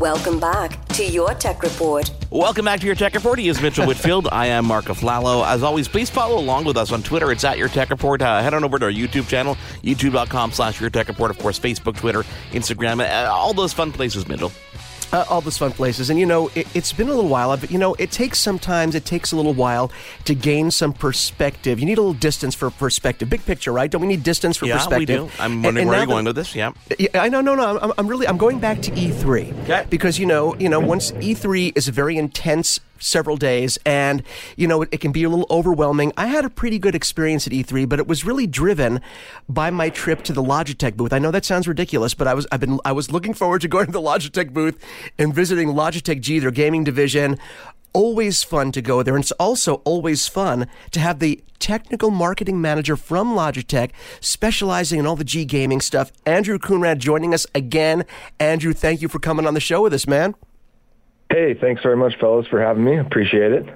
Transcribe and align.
Welcome 0.00 0.40
back 0.40 0.88
to 0.94 1.04
your 1.04 1.34
Tech 1.34 1.62
Report. 1.62 2.10
Welcome 2.30 2.64
back 2.64 2.80
to 2.80 2.86
your 2.86 2.94
Tech 2.94 3.12
Report. 3.12 3.38
He 3.38 3.50
is 3.50 3.60
Mitchell 3.60 3.86
Whitfield. 3.86 4.28
I 4.32 4.46
am 4.46 4.64
Mark 4.64 4.86
Aflalo. 4.86 5.46
As 5.46 5.62
always, 5.62 5.88
please 5.88 6.08
follow 6.08 6.38
along 6.38 6.64
with 6.64 6.78
us 6.78 6.90
on 6.90 7.02
Twitter. 7.02 7.30
It's 7.30 7.44
at 7.44 7.58
Your 7.58 7.68
Tech 7.68 7.90
Report. 7.90 8.22
Uh, 8.22 8.40
head 8.40 8.54
on 8.54 8.64
over 8.64 8.78
to 8.78 8.86
our 8.86 8.90
YouTube 8.90 9.28
channel, 9.28 9.58
youtube.com 9.82 10.52
slash 10.52 10.80
Your 10.80 10.88
Tech 10.88 11.08
Report. 11.08 11.30
Of 11.30 11.38
course, 11.38 11.58
Facebook, 11.58 11.98
Twitter, 11.98 12.22
Instagram, 12.52 13.06
uh, 13.06 13.30
all 13.30 13.52
those 13.52 13.74
fun 13.74 13.92
places, 13.92 14.26
Mitchell 14.26 14.52
uh, 15.12 15.24
all 15.28 15.40
those 15.40 15.58
fun 15.58 15.72
places. 15.72 16.10
And 16.10 16.18
you 16.18 16.26
know, 16.26 16.50
it, 16.54 16.66
has 16.68 16.92
been 16.92 17.08
a 17.08 17.14
little 17.14 17.30
while, 17.30 17.56
but 17.56 17.70
you 17.70 17.78
know, 17.78 17.94
it 17.94 18.10
takes 18.10 18.38
sometimes 18.38 18.94
it 18.94 19.04
takes 19.04 19.32
a 19.32 19.36
little 19.36 19.54
while 19.54 19.90
to 20.24 20.34
gain 20.34 20.70
some 20.70 20.92
perspective. 20.92 21.78
You 21.78 21.86
need 21.86 21.98
a 21.98 22.02
little 22.02 22.14
distance 22.14 22.54
for 22.54 22.70
perspective. 22.70 23.28
Big 23.28 23.44
picture, 23.44 23.72
right? 23.72 23.90
Don't 23.90 24.00
we 24.00 24.08
need 24.08 24.22
distance 24.22 24.56
for 24.56 24.66
yeah, 24.66 24.76
perspective? 24.76 25.22
we 25.22 25.28
do. 25.28 25.32
I'm 25.38 25.62
wondering 25.62 25.66
and, 25.66 25.78
and 25.78 25.88
where 25.88 25.98
you're 25.98 26.06
going 26.06 26.24
with 26.24 26.36
this. 26.36 26.54
Yeah. 26.54 26.72
yeah. 26.98 27.08
I 27.14 27.28
know. 27.28 27.40
No, 27.40 27.54
no. 27.54 27.78
I'm, 27.78 27.92
I'm 27.98 28.06
really. 28.06 28.26
I'm 28.26 28.38
going 28.38 28.58
back 28.58 28.82
to 28.82 28.90
E3. 28.92 29.62
Okay. 29.62 29.86
Because 29.90 30.18
you 30.18 30.26
know, 30.26 30.54
you 30.56 30.68
know, 30.68 30.80
once 30.80 31.12
E3 31.12 31.76
is 31.76 31.88
a 31.88 31.92
very 31.92 32.16
intense 32.16 32.80
several 33.00 33.36
days, 33.36 33.78
and 33.84 34.22
you 34.56 34.66
know 34.66 34.82
it, 34.82 34.88
it, 34.92 35.00
can 35.00 35.12
be 35.12 35.24
a 35.24 35.28
little 35.28 35.46
overwhelming. 35.50 36.12
I 36.16 36.26
had 36.26 36.44
a 36.44 36.50
pretty 36.50 36.78
good 36.78 36.94
experience 36.94 37.46
at 37.46 37.52
E3, 37.52 37.88
but 37.88 37.98
it 37.98 38.06
was 38.06 38.24
really 38.24 38.46
driven 38.46 39.00
by 39.48 39.70
my 39.70 39.90
trip 39.90 40.22
to 40.24 40.32
the 40.32 40.42
Logitech 40.42 40.96
booth. 40.96 41.12
I 41.12 41.18
know 41.18 41.30
that 41.30 41.44
sounds 41.44 41.66
ridiculous, 41.66 42.14
but 42.14 42.28
I 42.28 42.34
was 42.34 42.46
I've 42.52 42.60
been 42.60 42.78
I 42.84 42.92
was 42.92 43.10
looking 43.10 43.34
forward 43.34 43.62
to 43.62 43.68
going 43.68 43.86
to 43.86 43.92
the 43.92 44.00
Logitech 44.00 44.52
booth 44.52 44.78
and 45.18 45.34
visiting 45.34 45.68
Logitech 45.68 46.20
G, 46.20 46.38
their 46.38 46.50
gaming 46.50 46.84
division. 46.84 47.38
Always 47.92 48.44
fun 48.44 48.70
to 48.72 48.82
go 48.82 49.02
there, 49.02 49.16
and 49.16 49.24
it's 49.24 49.32
also 49.32 49.76
always 49.84 50.28
fun 50.28 50.68
to 50.92 51.00
have 51.00 51.18
the 51.18 51.42
technical 51.58 52.10
marketing 52.10 52.60
manager 52.60 52.96
from 52.96 53.34
Logitech, 53.34 53.90
specializing 54.20 55.00
in 55.00 55.06
all 55.06 55.16
the 55.16 55.24
G 55.24 55.44
gaming 55.44 55.80
stuff, 55.80 56.12
Andrew 56.24 56.58
Coonrad, 56.58 56.98
joining 56.98 57.34
us 57.34 57.46
again. 57.54 58.04
Andrew, 58.38 58.72
thank 58.72 59.02
you 59.02 59.08
for 59.08 59.18
coming 59.18 59.46
on 59.46 59.54
the 59.54 59.60
show 59.60 59.82
with 59.82 59.92
us, 59.92 60.06
man. 60.06 60.34
Hey, 61.30 61.54
thanks 61.54 61.82
very 61.82 61.96
much, 61.96 62.18
fellas, 62.18 62.46
for 62.48 62.60
having 62.60 62.84
me. 62.84 62.98
Appreciate 62.98 63.52
it. 63.52 63.66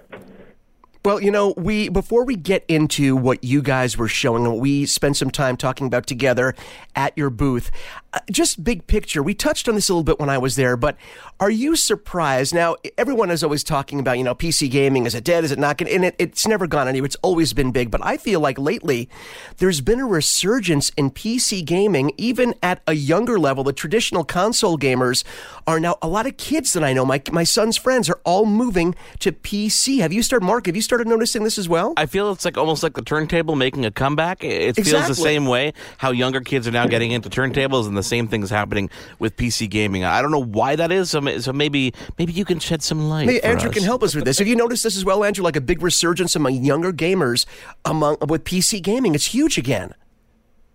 Well, 1.05 1.21
you 1.21 1.31
know, 1.31 1.53
we 1.59 1.91
before 1.91 2.25
we 2.25 2.35
get 2.35 2.65
into 2.67 3.15
what 3.15 3.45
you 3.45 3.61
guys 3.61 3.99
were 3.99 4.09
showing 4.09 4.59
we 4.59 4.87
spent 4.87 5.19
some 5.19 5.31
time 5.31 5.59
talking 5.59 5.87
about 5.87 6.07
together 6.07 6.55
at 6.97 7.13
your 7.15 7.29
booth, 7.29 7.71
Uh, 8.15 8.21
just 8.31 8.63
big 8.63 8.87
picture. 8.87 9.23
We 9.25 9.35
touched 9.35 9.69
on 9.69 9.75
this 9.75 9.89
a 9.89 9.93
little 9.93 10.05
bit 10.05 10.21
when 10.21 10.31
I 10.31 10.39
was 10.39 10.55
there, 10.55 10.77
but 10.77 10.97
are 11.41 11.51
you 11.51 11.75
surprised? 11.75 12.55
Now, 12.55 12.77
everyone 12.97 13.29
is 13.29 13.43
always 13.43 13.65
talking 13.65 13.99
about, 13.99 14.19
you 14.19 14.25
know, 14.25 14.37
PC 14.37 14.71
gaming. 14.71 15.05
Is 15.05 15.17
it 15.17 15.25
dead? 15.25 15.43
Is 15.43 15.51
it 15.51 15.59
not? 15.59 15.81
And 15.81 16.05
it, 16.05 16.15
it's 16.21 16.47
never 16.47 16.69
gone 16.69 16.87
anywhere. 16.87 17.07
It's 17.07 17.17
always 17.23 17.53
been 17.53 17.73
big. 17.73 17.91
But 17.91 18.05
I 18.05 18.17
feel 18.17 18.39
like 18.39 18.57
lately 18.57 19.09
there's 19.57 19.81
been 19.81 19.99
a 19.99 20.07
resurgence 20.07 20.91
in 20.91 21.11
PC 21.11 21.65
gaming, 21.65 22.13
even 22.17 22.55
at 22.63 22.83
a 22.87 22.93
younger 22.93 23.37
level. 23.37 23.65
The 23.65 23.73
traditional 23.73 24.23
console 24.23 24.79
gamers 24.79 25.25
are 25.67 25.81
now, 25.81 25.97
a 26.01 26.07
lot 26.07 26.27
of 26.27 26.37
kids 26.37 26.73
that 26.75 26.85
I 26.85 26.93
know, 26.93 27.05
my, 27.05 27.21
my 27.33 27.45
son's 27.45 27.77
friends, 27.77 28.09
are 28.09 28.21
all 28.25 28.47
moving 28.47 28.95
to 29.19 29.33
PC. 29.33 29.99
Have 29.99 30.13
you 30.13 30.23
started, 30.23 30.47
Mark, 30.47 30.67
have 30.67 30.77
you 30.77 30.83
started 30.83 31.09
noticing 31.09 31.43
this 31.43 31.59
as 31.59 31.69
well? 31.69 31.95
I 31.97 32.07
feel 32.07 32.31
it's 32.31 32.45
like 32.45 32.57
almost 32.57 32.85
like 32.85 32.95
the 32.95 33.03
turntable 33.03 33.57
making 33.57 33.85
a 33.85 33.91
comeback. 33.91 34.45
It 34.45 34.77
feels 34.77 34.87
exactly. 34.87 35.09
the 35.09 35.21
same 35.21 35.47
way 35.47 35.73
how 35.99 36.13
younger 36.13 36.41
kids 36.41 36.69
are 36.69 36.73
now 36.73 36.87
getting 36.87 37.11
into 37.11 37.29
turntables, 37.29 37.89
and 37.89 37.97
the 37.97 38.04
same 38.05 38.29
thing 38.29 38.43
is 38.43 38.51
happening 38.51 38.91
with 39.19 39.37
PC 39.37 39.69
gaming. 39.69 40.05
I 40.05 40.23
don't 40.23 40.31
know 40.31 40.43
why 40.43 40.77
that 40.77 40.93
is. 40.93 41.11
So 41.11 41.39
so 41.39 41.53
maybe 41.53 41.93
maybe 42.19 42.33
you 42.33 42.45
can 42.45 42.59
shed 42.59 42.83
some 42.83 43.09
light. 43.09 43.27
Maybe 43.27 43.43
Andrew 43.43 43.71
us. 43.71 43.75
can 43.75 43.85
help 43.85 44.03
us 44.03 44.15
with 44.15 44.25
this. 44.25 44.39
Have 44.39 44.49
you 44.49 44.57
noticed 44.57 44.85
this 44.85 44.97
as 44.97 45.05
well, 45.05 45.25
Andrew? 45.25 45.45
Like 45.45 45.57
a 45.57 45.61
big 45.61 45.83
resurgence 45.83 46.37
among 46.37 46.65
younger 46.65 46.93
gamers 46.93 47.47
among 47.85 48.17
with 48.29 48.45
PC 48.45 48.83
gaming. 48.83 49.15
It's 49.15 49.27
huge 49.27 49.59
again. 49.59 49.95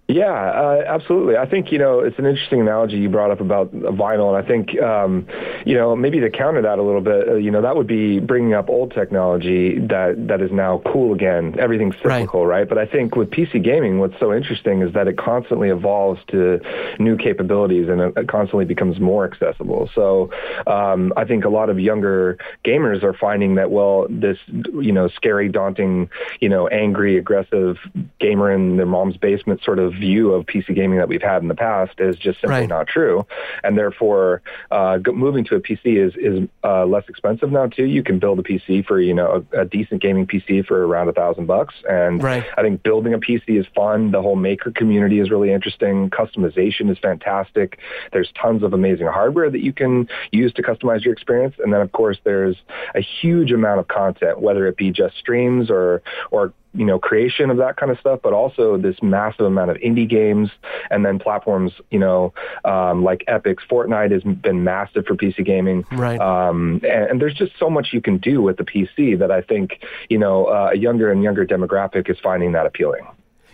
Yeah, 0.10 0.34
uh, 0.34 0.84
absolutely. 0.88 1.38
I 1.38 1.46
think 1.46 1.72
you 1.72 1.78
know 1.78 2.00
it's 2.00 2.18
an 2.18 2.26
interesting 2.26 2.60
analogy 2.60 2.98
you 2.98 3.10
brought 3.10 3.30
up 3.30 3.42
about 3.42 3.72
vinyl, 3.72 4.36
and 4.36 4.44
I 4.44 4.48
think 4.48 4.82
um, 4.82 5.28
you 5.68 5.76
know 5.76 5.96
maybe 5.96 6.20
to 6.20 6.32
counter 6.32 6.64
that 6.64 6.80
a 6.80 6.82
little 6.82 7.00
bit, 7.02 7.28
uh, 7.28 7.36
you 7.36 7.52
know 7.52 7.62
that 7.62 7.76
would 7.76 7.86
be 7.86 8.20
bringing 8.20 8.56
up 8.56 8.70
old 8.70 8.92
technology 8.92 9.78
that 9.78 10.16
that 10.28 10.42
is 10.42 10.52
now 10.52 10.82
cool 10.92 11.14
again. 11.14 11.56
Everything's 11.60 11.94
cyclical, 11.98 12.48
right? 12.48 12.62
right? 12.62 12.70
But 12.70 12.80
I 12.80 12.88
think 12.88 13.16
with 13.16 13.30
PC 13.30 13.64
gaming, 13.64 14.00
what's 14.00 14.20
so 14.20 14.34
interesting 14.34 14.82
is 14.82 14.92
that 14.96 15.08
it 15.08 15.16
constantly 15.16 15.70
evolves 15.70 16.20
to 16.30 16.60
new 16.98 17.16
capabilities 17.16 17.88
and 17.88 18.02
it, 18.02 18.28
constantly 18.28 18.66
becomes 18.66 19.00
more 19.00 19.32
accessible. 19.32 19.92
So 19.94 20.32
um, 20.66 21.14
I 21.18 21.26
think 21.26 21.46
a 21.46 21.50
lot 21.50 21.70
of 21.70 21.80
younger 21.80 22.40
gamers 22.66 23.04
are 23.04 23.14
finding 23.14 23.56
that 23.56 23.70
well, 23.70 24.08
this 24.10 24.40
you 24.48 24.92
know 24.92 25.08
scary, 25.10 25.50
daunting, 25.50 26.10
you 26.40 26.50
know 26.50 26.68
angry, 26.68 27.16
aggressive 27.16 27.78
gamer 28.20 28.52
in 28.52 28.78
their 28.78 28.88
mom's 28.88 29.16
basement 29.16 29.62
sort 29.64 29.78
of 29.78 29.99
view 30.00 30.34
of 30.34 30.46
PC 30.46 30.76
gaming 30.76 30.98
that 30.98 31.08
we've 31.08 31.22
had 31.22 31.42
in 31.42 31.48
the 31.48 31.56
past 31.56 32.00
is 32.00 32.16
just 32.16 32.42
simply 32.42 32.62
right. 32.62 32.70
not 32.70 32.88
true, 32.88 33.26
and 33.64 33.78
therefore 33.78 34.42
uh, 34.72 35.00
moving 35.08 35.44
to 35.46 35.56
a 35.56 35.60
PC 35.60 35.98
is 35.98 36.14
is 36.16 36.48
uh, 36.64 36.86
less 36.86 37.04
expensive 37.10 37.52
now 37.52 37.68
too. 37.68 37.86
You 37.86 38.04
can 38.04 38.20
build 38.20 38.40
a 38.40 38.44
PC 38.44 38.86
for 38.86 39.00
you 39.00 39.14
know 39.14 39.46
a, 39.54 39.62
a 39.62 39.66
decent 39.66 40.02
gaming 40.02 40.26
PC 40.26 40.66
for 40.66 40.86
around 40.88 41.10
a 41.10 41.14
thousand 41.14 41.46
bucks, 41.46 41.76
and 41.88 42.24
right. 42.24 42.46
I 42.58 42.62
think 42.62 42.84
building 42.84 43.14
a 43.14 43.20
PC 43.20 43.60
is 43.60 43.66
fun. 43.76 44.12
The 44.12 44.22
whole 44.22 44.36
maker 44.36 44.72
community 44.72 45.20
is 45.20 45.30
really 45.30 45.52
interesting. 45.52 46.10
Customization 46.10 46.90
is 46.90 46.98
fantastic. 46.98 47.80
There's 48.12 48.32
tons 48.42 48.64
of 48.64 48.74
amazing 48.74 49.08
hardware 49.08 49.50
that 49.50 49.62
you 49.62 49.74
can 49.74 50.08
use 50.32 50.54
to 50.54 50.64
customize 50.64 51.04
your 51.04 51.14
experience, 51.14 51.56
and 51.60 51.74
then 51.74 51.82
of 51.82 51.92
course 51.92 52.18
there's 52.24 52.56
a 52.96 53.02
huge 53.02 53.52
amount 53.52 53.80
of 53.80 53.88
content, 53.88 54.40
whether 54.40 54.68
it 54.68 54.78
be 54.78 54.92
just 54.92 55.18
streams 55.18 55.70
or 55.70 56.02
or 56.32 56.54
you 56.74 56.86
know, 56.86 57.00
creation 57.00 57.50
of 57.50 57.58
that 57.58 57.78
kind 57.78 57.92
of 57.92 58.00
stuff, 58.00 58.20
but 58.22 58.32
also 58.32 58.78
this 58.78 58.96
massive 59.02 59.46
amount 59.46 59.72
of 59.72 59.78
indie 59.78 60.08
games 60.08 60.50
and 60.92 61.06
then 61.06 61.18
platforms, 61.18 61.72
you 61.90 62.00
know, 62.00 62.34
um, 62.64 63.04
like 63.04 63.24
Epic's 63.28 63.64
Fortnite 63.70 64.12
has 64.12 64.24
been 64.24 64.64
massive 64.64 65.06
for 65.06 65.16
PC 65.16 65.44
gaming. 65.46 65.84
Right. 65.92 66.20
Um, 66.20 66.82
and, 66.84 67.10
and, 67.10 67.22
there's 67.22 67.34
just 67.34 67.54
so 67.60 67.70
much 67.70 67.90
you 67.92 68.02
can 68.02 68.18
do 68.18 68.42
with 68.42 68.58
the 68.58 68.64
PC 68.64 69.18
that 69.20 69.32
I 69.32 69.42
think, 69.42 69.82
you 70.10 70.20
know, 70.20 70.46
uh, 70.46 70.70
a 70.74 70.78
younger 70.78 71.12
and 71.12 71.24
younger 71.24 71.46
demographic 71.46 72.10
is 72.10 72.18
finding 72.22 72.52
that 72.52 72.66
appealing. 72.66 73.06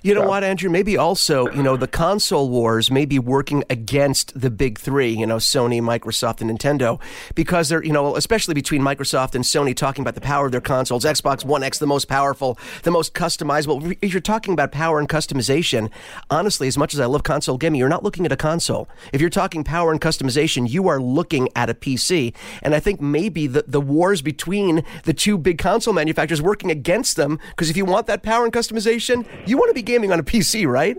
You 0.05 0.13
know 0.13 0.27
what, 0.27 0.43
Andrew? 0.43 0.69
Maybe 0.69 0.97
also, 0.97 1.49
you 1.49 1.63
know, 1.63 1.77
the 1.77 1.87
console 1.87 2.47
wars 2.47 2.91
may 2.91 3.05
be 3.05 3.17
working 3.17 3.63
against 3.71 4.39
the 4.39 4.51
big 4.51 4.77
three, 4.77 5.09
you 5.09 5.25
know, 5.25 5.37
Sony, 5.37 5.81
Microsoft, 5.81 6.41
and 6.41 6.51
Nintendo, 6.51 7.01
because 7.33 7.69
they're, 7.69 7.83
you 7.83 7.91
know, 7.91 8.15
especially 8.15 8.53
between 8.53 8.83
Microsoft 8.83 9.33
and 9.33 9.43
Sony 9.43 9.75
talking 9.75 10.03
about 10.03 10.13
the 10.13 10.21
power 10.21 10.45
of 10.45 10.51
their 10.51 10.61
consoles, 10.61 11.05
Xbox 11.05 11.43
One 11.43 11.63
X, 11.63 11.79
the 11.79 11.87
most 11.87 12.07
powerful, 12.07 12.55
the 12.83 12.91
most 12.91 13.15
customizable. 13.15 13.97
If 13.99 14.13
you're 14.13 14.21
talking 14.21 14.53
about 14.53 14.71
power 14.71 14.99
and 14.99 15.09
customization, 15.09 15.89
honestly, 16.29 16.67
as 16.67 16.77
much 16.77 16.93
as 16.93 16.99
I 16.99 17.07
love 17.07 17.23
console 17.23 17.57
gaming, 17.57 17.79
you're 17.79 17.89
not 17.89 18.03
looking 18.03 18.27
at 18.27 18.31
a 18.31 18.37
console. 18.37 18.87
If 19.11 19.21
you're 19.21 19.31
talking 19.31 19.63
power 19.63 19.91
and 19.91 19.99
customization, 19.99 20.69
you 20.69 20.87
are 20.87 21.01
looking 21.01 21.49
at 21.55 21.67
a 21.67 21.73
PC. 21.73 22.35
And 22.61 22.75
I 22.75 22.79
think 22.79 23.01
maybe 23.01 23.47
the, 23.47 23.63
the 23.67 23.81
wars 23.81 24.21
between 24.21 24.83
the 25.05 25.15
two 25.15 25.39
big 25.39 25.57
console 25.57 25.95
manufacturers 25.95 26.43
working 26.43 26.69
against 26.69 27.15
them, 27.15 27.39
because 27.49 27.71
if 27.71 27.75
you 27.75 27.85
want 27.85 28.05
that 28.05 28.21
power 28.21 28.43
and 28.43 28.53
customization, 28.53 29.25
you 29.47 29.57
want 29.57 29.69
to 29.71 29.73
be 29.73 29.94
gaming 29.95 30.11
on 30.11 30.19
a 30.19 30.23
PC, 30.23 30.67
right? 30.67 30.97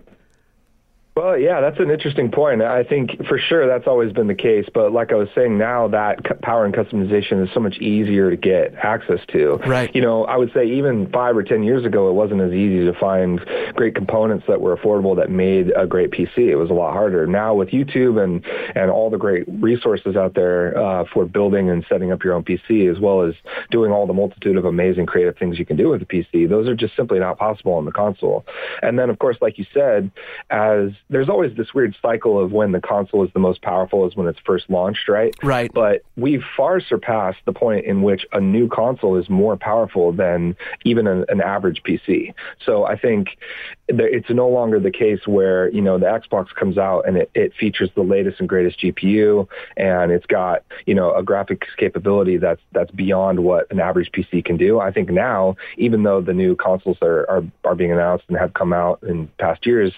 Well, 1.16 1.38
yeah, 1.38 1.62
that's 1.62 1.80
an 1.80 1.90
interesting 1.90 2.30
point. 2.30 2.60
I 2.60 2.84
think 2.84 3.26
for 3.26 3.38
sure 3.38 3.66
that's 3.66 3.86
always 3.86 4.12
been 4.12 4.26
the 4.26 4.34
case. 4.34 4.66
But 4.72 4.92
like 4.92 5.12
I 5.12 5.14
was 5.14 5.28
saying, 5.34 5.56
now 5.56 5.88
that 5.88 6.42
power 6.42 6.66
and 6.66 6.74
customization 6.74 7.42
is 7.42 7.48
so 7.54 7.60
much 7.60 7.78
easier 7.78 8.28
to 8.28 8.36
get 8.36 8.74
access 8.74 9.20
to. 9.32 9.54
Right. 9.66 9.90
You 9.94 10.02
know, 10.02 10.26
I 10.26 10.36
would 10.36 10.52
say 10.52 10.66
even 10.66 11.10
five 11.10 11.34
or 11.34 11.42
ten 11.42 11.62
years 11.62 11.86
ago, 11.86 12.10
it 12.10 12.12
wasn't 12.12 12.42
as 12.42 12.52
easy 12.52 12.84
to 12.84 12.92
find 13.00 13.40
great 13.74 13.94
components 13.94 14.44
that 14.46 14.60
were 14.60 14.76
affordable 14.76 15.16
that 15.16 15.30
made 15.30 15.72
a 15.74 15.86
great 15.86 16.10
PC. 16.10 16.36
It 16.36 16.56
was 16.56 16.68
a 16.68 16.74
lot 16.74 16.92
harder. 16.92 17.26
Now 17.26 17.54
with 17.54 17.70
YouTube 17.70 18.22
and 18.22 18.44
and 18.76 18.90
all 18.90 19.08
the 19.08 19.16
great 19.16 19.44
resources 19.48 20.16
out 20.16 20.34
there 20.34 20.76
uh, 20.76 21.04
for 21.14 21.24
building 21.24 21.70
and 21.70 21.82
setting 21.88 22.12
up 22.12 22.24
your 22.24 22.34
own 22.34 22.44
PC, 22.44 22.94
as 22.94 23.00
well 23.00 23.22
as 23.22 23.32
doing 23.70 23.90
all 23.90 24.06
the 24.06 24.12
multitude 24.12 24.58
of 24.58 24.66
amazing 24.66 25.06
creative 25.06 25.38
things 25.38 25.58
you 25.58 25.64
can 25.64 25.78
do 25.78 25.88
with 25.88 26.02
a 26.02 26.06
PC, 26.06 26.46
those 26.46 26.68
are 26.68 26.74
just 26.74 26.94
simply 26.94 27.18
not 27.18 27.38
possible 27.38 27.72
on 27.72 27.86
the 27.86 27.92
console. 27.92 28.44
And 28.82 28.98
then, 28.98 29.08
of 29.08 29.18
course, 29.18 29.38
like 29.40 29.56
you 29.56 29.64
said, 29.72 30.10
as 30.50 30.90
there's 31.08 31.28
always 31.28 31.56
this 31.56 31.72
weird 31.72 31.94
cycle 32.02 32.42
of 32.42 32.52
when 32.52 32.72
the 32.72 32.80
console 32.80 33.24
is 33.24 33.30
the 33.32 33.38
most 33.38 33.62
powerful 33.62 34.06
is 34.06 34.16
when 34.16 34.26
it's 34.26 34.40
first 34.44 34.68
launched, 34.68 35.08
right? 35.08 35.34
Right. 35.42 35.70
But 35.72 36.02
we've 36.16 36.42
far 36.56 36.80
surpassed 36.80 37.38
the 37.44 37.52
point 37.52 37.86
in 37.86 38.02
which 38.02 38.26
a 38.32 38.40
new 38.40 38.68
console 38.68 39.16
is 39.16 39.28
more 39.30 39.56
powerful 39.56 40.12
than 40.12 40.56
even 40.84 41.06
an, 41.06 41.24
an 41.28 41.40
average 41.40 41.82
PC. 41.84 42.34
So 42.64 42.84
I 42.84 42.98
think 42.98 43.38
it's 43.88 44.30
no 44.30 44.48
longer 44.48 44.80
the 44.80 44.90
case 44.90 45.26
where 45.26 45.70
you 45.70 45.80
know 45.80 45.98
the 45.98 46.06
Xbox 46.06 46.48
comes 46.54 46.76
out 46.76 47.06
and 47.06 47.16
it, 47.16 47.30
it 47.34 47.54
features 47.54 47.88
the 47.94 48.02
latest 48.02 48.40
and 48.40 48.48
greatest 48.48 48.80
GPU 48.80 49.46
and 49.76 50.10
it's 50.10 50.26
got 50.26 50.64
you 50.86 50.94
know 50.94 51.12
a 51.12 51.22
graphics 51.22 51.66
capability 51.76 52.36
that's 52.36 52.60
that's 52.72 52.90
beyond 52.90 53.40
what 53.40 53.70
an 53.70 53.78
average 53.78 54.10
PC 54.12 54.44
can 54.44 54.56
do. 54.56 54.80
I 54.80 54.90
think 54.90 55.10
now, 55.10 55.56
even 55.76 56.02
though 56.02 56.20
the 56.20 56.32
new 56.32 56.56
consoles 56.56 56.98
are 57.00 57.30
are, 57.30 57.44
are 57.64 57.74
being 57.74 57.92
announced 57.92 58.24
and 58.28 58.36
have 58.36 58.54
come 58.54 58.72
out 58.72 59.02
in 59.02 59.28
past 59.38 59.64
years, 59.66 59.92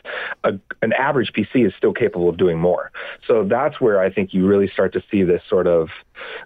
a, 0.45 0.53
an 0.83 0.93
average 0.93 1.33
PC 1.33 1.67
is 1.67 1.73
still 1.77 1.95
capable 1.95 2.29
of 2.29 2.37
doing 2.37 2.59
more. 2.59 2.91
So 3.27 3.45
that's 3.45 3.81
where 3.81 4.01
I 4.01 4.11
think 4.13 4.35
you 4.35 4.47
really 4.47 4.69
start 4.69 4.93
to 4.95 5.03
see 5.11 5.23
this 5.23 5.43
sort 5.49 5.67
of 5.67 5.89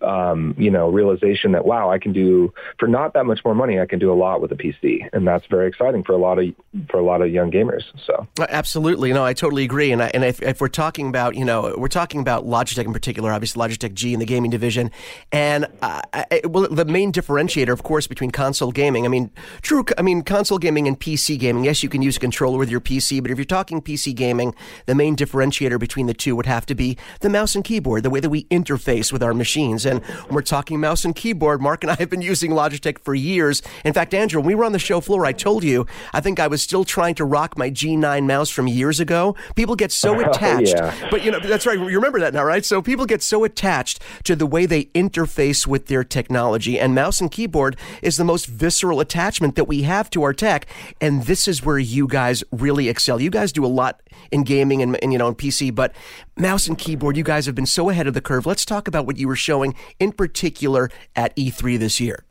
um, 0.02 0.54
you 0.56 0.70
know 0.70 0.90
realization 0.90 1.52
that 1.52 1.64
wow, 1.64 1.90
I 1.90 1.98
can 1.98 2.12
do 2.12 2.52
for 2.78 2.86
not 2.86 3.14
that 3.14 3.24
much 3.24 3.40
more 3.44 3.54
money, 3.54 3.80
I 3.80 3.86
can 3.86 3.98
do 3.98 4.12
a 4.12 4.14
lot 4.14 4.40
with 4.40 4.52
a 4.52 4.56
PC, 4.56 5.08
and 5.12 5.26
that's 5.26 5.46
very 5.46 5.66
exciting 5.66 6.04
for 6.04 6.12
a 6.12 6.18
lot 6.18 6.38
of 6.38 6.44
for 6.88 6.98
a 6.98 7.04
lot 7.04 7.20
of 7.20 7.31
young 7.32 7.50
gamers. 7.50 7.82
So 8.06 8.26
uh, 8.38 8.46
absolutely, 8.48 9.12
no, 9.12 9.24
I 9.24 9.32
totally 9.32 9.64
agree. 9.64 9.92
And 9.92 10.02
I, 10.02 10.10
and 10.14 10.24
if, 10.24 10.42
if, 10.42 10.60
we're 10.60 10.68
talking 10.68 11.08
about 11.08 11.34
you 11.34 11.44
know 11.44 11.74
we're 11.76 11.88
talking 11.88 12.20
about 12.20 12.46
Logitech 12.46 12.84
in 12.84 12.92
particular, 12.92 13.32
obviously 13.32 13.66
Logitech 13.66 13.94
G 13.94 14.12
in 14.12 14.20
the 14.20 14.26
gaming 14.26 14.50
division, 14.50 14.90
and 15.32 15.66
uh, 15.82 16.02
I, 16.12 16.40
well, 16.44 16.68
the 16.68 16.84
main 16.84 17.12
differentiator, 17.12 17.72
of 17.72 17.82
course, 17.82 18.06
between 18.06 18.30
console 18.30 18.72
gaming. 18.72 19.04
I 19.04 19.08
mean, 19.08 19.30
true. 19.62 19.84
I 19.98 20.02
mean, 20.02 20.22
console 20.22 20.58
gaming 20.58 20.86
and 20.86 20.98
PC 20.98 21.38
gaming. 21.38 21.64
Yes, 21.64 21.82
you 21.82 21.88
can 21.88 22.02
use 22.02 22.16
a 22.16 22.20
controller 22.20 22.58
with 22.58 22.70
your 22.70 22.80
PC, 22.80 23.22
but 23.22 23.30
if 23.30 23.38
you're 23.38 23.44
talking 23.44 23.80
PC 23.80 24.14
gaming, 24.14 24.54
the 24.86 24.94
main 24.94 25.16
differentiator 25.16 25.78
between 25.78 26.06
the 26.06 26.14
two 26.14 26.36
would 26.36 26.46
have 26.46 26.66
to 26.66 26.74
be 26.74 26.96
the 27.20 27.28
mouse 27.28 27.54
and 27.54 27.64
keyboard, 27.64 28.02
the 28.02 28.10
way 28.10 28.20
that 28.20 28.30
we 28.30 28.44
interface 28.44 29.12
with 29.12 29.22
our 29.22 29.34
machines. 29.34 29.86
And 29.86 30.04
when 30.04 30.34
we're 30.34 30.42
talking 30.42 30.80
mouse 30.80 31.04
and 31.04 31.14
keyboard, 31.14 31.60
Mark 31.60 31.82
and 31.82 31.90
I 31.90 31.96
have 31.96 32.10
been 32.10 32.22
using 32.32 32.52
Logitech 32.52 32.98
for 32.98 33.14
years. 33.14 33.62
In 33.84 33.92
fact, 33.92 34.14
Andrew, 34.14 34.40
when 34.40 34.48
we 34.48 34.54
were 34.54 34.64
on 34.64 34.72
the 34.72 34.78
show 34.78 35.00
floor, 35.00 35.24
I 35.26 35.32
told 35.32 35.64
you 35.64 35.86
I 36.12 36.20
think 36.20 36.40
I 36.40 36.46
was 36.46 36.62
still 36.62 36.84
trying 36.84 37.14
to 37.16 37.21
rock 37.24 37.56
my 37.56 37.70
G9 37.70 38.26
mouse 38.26 38.50
from 38.50 38.66
years 38.66 39.00
ago. 39.00 39.36
People 39.56 39.76
get 39.76 39.92
so 39.92 40.16
oh, 40.16 40.20
attached. 40.20 40.74
yeah. 40.76 41.08
But 41.10 41.24
you 41.24 41.30
know, 41.30 41.40
that's 41.40 41.66
right. 41.66 41.78
You 41.78 41.84
remember 41.86 42.20
that 42.20 42.34
now, 42.34 42.44
right? 42.44 42.64
So 42.64 42.82
people 42.82 43.06
get 43.06 43.22
so 43.22 43.44
attached 43.44 44.00
to 44.24 44.36
the 44.36 44.46
way 44.46 44.66
they 44.66 44.84
interface 44.86 45.66
with 45.66 45.86
their 45.86 46.04
technology 46.04 46.78
and 46.78 46.94
mouse 46.94 47.20
and 47.20 47.30
keyboard 47.30 47.76
is 48.02 48.16
the 48.16 48.24
most 48.24 48.46
visceral 48.46 49.00
attachment 49.00 49.56
that 49.56 49.64
we 49.64 49.82
have 49.82 50.10
to 50.10 50.22
our 50.22 50.32
tech. 50.32 50.66
And 51.00 51.24
this 51.24 51.48
is 51.48 51.64
where 51.64 51.78
you 51.78 52.06
guys 52.06 52.44
really 52.50 52.88
excel. 52.88 53.20
You 53.20 53.30
guys 53.30 53.52
do 53.52 53.64
a 53.64 53.68
lot 53.68 54.02
in 54.30 54.42
gaming 54.44 54.82
and, 54.82 55.02
and 55.02 55.12
you 55.12 55.18
know, 55.18 55.28
in 55.28 55.34
PC, 55.34 55.74
but 55.74 55.94
mouse 56.36 56.66
and 56.66 56.78
keyboard, 56.78 57.16
you 57.16 57.24
guys 57.24 57.46
have 57.46 57.54
been 57.54 57.66
so 57.66 57.90
ahead 57.90 58.06
of 58.06 58.14
the 58.14 58.20
curve. 58.20 58.46
Let's 58.46 58.64
talk 58.64 58.88
about 58.88 59.06
what 59.06 59.16
you 59.16 59.28
were 59.28 59.36
showing 59.36 59.74
in 59.98 60.12
particular 60.12 60.90
at 61.16 61.34
E3 61.36 61.78
this 61.78 62.00
year. 62.00 62.24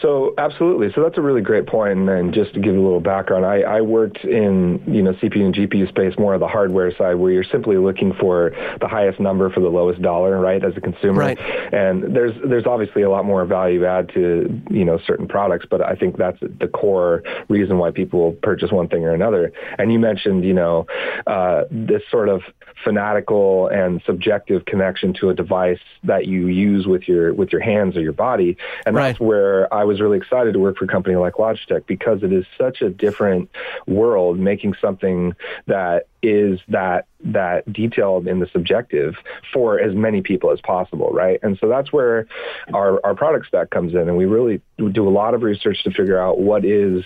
So 0.00 0.34
absolutely. 0.38 0.92
So 0.94 1.02
that's 1.02 1.18
a 1.18 1.22
really 1.22 1.40
great 1.40 1.66
point. 1.66 1.98
And 1.98 2.08
then 2.08 2.32
just 2.32 2.54
to 2.54 2.60
give 2.60 2.74
you 2.74 2.80
a 2.80 2.84
little 2.84 3.00
background, 3.00 3.44
I, 3.44 3.60
I 3.60 3.80
worked 3.80 4.24
in 4.24 4.82
you 4.86 5.02
know 5.02 5.12
CPU 5.14 5.44
and 5.44 5.54
GPU 5.54 5.88
space 5.88 6.14
more 6.18 6.34
of 6.34 6.40
the 6.40 6.48
hardware 6.48 6.94
side, 6.96 7.14
where 7.14 7.32
you're 7.32 7.44
simply 7.44 7.76
looking 7.76 8.12
for 8.14 8.52
the 8.80 8.88
highest 8.88 9.20
number 9.20 9.50
for 9.50 9.60
the 9.60 9.68
lowest 9.68 10.02
dollar, 10.02 10.38
right, 10.40 10.64
as 10.64 10.76
a 10.76 10.80
consumer. 10.80 11.20
Right. 11.20 11.38
And 11.38 12.14
there's 12.14 12.32
there's 12.46 12.66
obviously 12.66 13.02
a 13.02 13.10
lot 13.10 13.24
more 13.24 13.44
value 13.44 13.84
add 13.84 14.10
to 14.14 14.62
you 14.70 14.84
know 14.84 14.98
certain 15.06 15.28
products, 15.28 15.66
but 15.68 15.80
I 15.80 15.94
think 15.94 16.16
that's 16.16 16.38
the 16.40 16.68
core 16.68 17.22
reason 17.48 17.78
why 17.78 17.90
people 17.90 18.32
purchase 18.42 18.70
one 18.70 18.88
thing 18.88 19.04
or 19.04 19.12
another. 19.12 19.52
And 19.78 19.92
you 19.92 19.98
mentioned 19.98 20.44
you 20.44 20.54
know 20.54 20.86
uh, 21.26 21.64
this 21.70 22.02
sort 22.10 22.28
of 22.28 22.42
fanatical 22.84 23.68
and 23.68 24.02
subjective 24.06 24.64
connection 24.64 25.14
to 25.14 25.30
a 25.30 25.34
device 25.34 25.80
that 26.04 26.26
you 26.26 26.46
use 26.48 26.86
with 26.86 27.08
your 27.08 27.32
with 27.34 27.50
your 27.50 27.60
hands 27.60 27.96
or 27.96 28.00
your 28.00 28.12
body, 28.12 28.56
and 28.84 28.94
right. 28.94 29.08
that's 29.08 29.20
where 29.20 29.72
I 29.72 29.84
was 29.86 30.00
really 30.00 30.18
excited 30.18 30.52
to 30.54 30.58
work 30.58 30.76
for 30.76 30.84
a 30.84 30.88
company 30.88 31.16
like 31.16 31.34
Logitech 31.34 31.86
because 31.86 32.22
it 32.22 32.32
is 32.32 32.44
such 32.58 32.82
a 32.82 32.90
different 32.90 33.50
world 33.86 34.38
making 34.38 34.74
something 34.80 35.34
that 35.66 36.06
is 36.26 36.60
that 36.68 37.06
that 37.24 37.70
detailed 37.72 38.26
in 38.26 38.40
the 38.40 38.46
subjective 38.52 39.14
for 39.52 39.80
as 39.80 39.94
many 39.94 40.22
people 40.22 40.52
as 40.52 40.60
possible, 40.60 41.10
right? 41.10 41.40
And 41.42 41.56
so 41.60 41.68
that's 41.68 41.92
where 41.92 42.26
our, 42.74 43.04
our 43.04 43.14
product 43.14 43.46
stack 43.46 43.70
comes 43.70 43.94
in, 43.94 44.00
and 44.00 44.16
we 44.16 44.26
really 44.26 44.60
do 44.92 45.08
a 45.08 45.10
lot 45.10 45.34
of 45.34 45.42
research 45.42 45.82
to 45.84 45.90
figure 45.90 46.20
out 46.20 46.38
what 46.38 46.64
is 46.64 47.02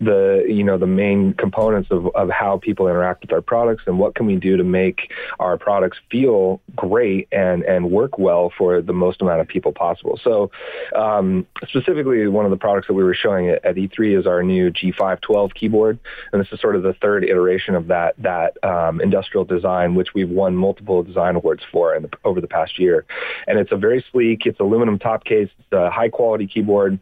the 0.00 0.44
you 0.48 0.64
know 0.64 0.76
the 0.76 0.86
main 0.86 1.34
components 1.34 1.88
of, 1.90 2.08
of 2.16 2.28
how 2.30 2.58
people 2.58 2.88
interact 2.88 3.22
with 3.22 3.32
our 3.32 3.40
products 3.40 3.84
and 3.86 3.98
what 3.98 4.14
can 4.14 4.26
we 4.26 4.36
do 4.36 4.56
to 4.56 4.64
make 4.64 5.12
our 5.38 5.56
products 5.56 5.98
feel 6.10 6.60
great 6.74 7.28
and 7.30 7.62
and 7.62 7.90
work 7.90 8.18
well 8.18 8.52
for 8.56 8.82
the 8.82 8.92
most 8.92 9.22
amount 9.22 9.40
of 9.40 9.46
people 9.46 9.72
possible. 9.72 10.18
So 10.24 10.50
um, 10.96 11.46
specifically, 11.68 12.26
one 12.26 12.44
of 12.44 12.50
the 12.50 12.56
products 12.56 12.88
that 12.88 12.94
we 12.94 13.04
were 13.04 13.14
showing 13.14 13.50
at, 13.50 13.64
at 13.64 13.76
E3 13.76 14.18
is 14.18 14.26
our 14.26 14.42
new 14.42 14.70
G512 14.70 15.54
keyboard, 15.54 15.98
and 16.32 16.40
this 16.40 16.48
is 16.52 16.60
sort 16.60 16.74
of 16.74 16.82
the 16.82 16.94
third 16.94 17.24
iteration 17.24 17.74
of 17.74 17.86
that 17.88 18.14
that 18.18 18.56
um, 18.62 19.00
industrial 19.00 19.44
design, 19.44 19.94
which 19.94 20.14
we've 20.14 20.30
won 20.30 20.56
multiple 20.56 21.02
design 21.02 21.36
awards 21.36 21.62
for 21.70 21.98
the, 22.00 22.08
over 22.24 22.40
the 22.40 22.46
past 22.46 22.78
year. 22.78 23.04
And 23.46 23.58
it's 23.58 23.72
a 23.72 23.76
very 23.76 24.04
sleek, 24.12 24.46
it's 24.46 24.60
aluminum 24.60 24.98
top 24.98 25.24
case, 25.24 25.48
it's 25.58 25.72
a 25.72 25.90
high 25.90 26.08
quality 26.08 26.46
keyboard 26.46 26.98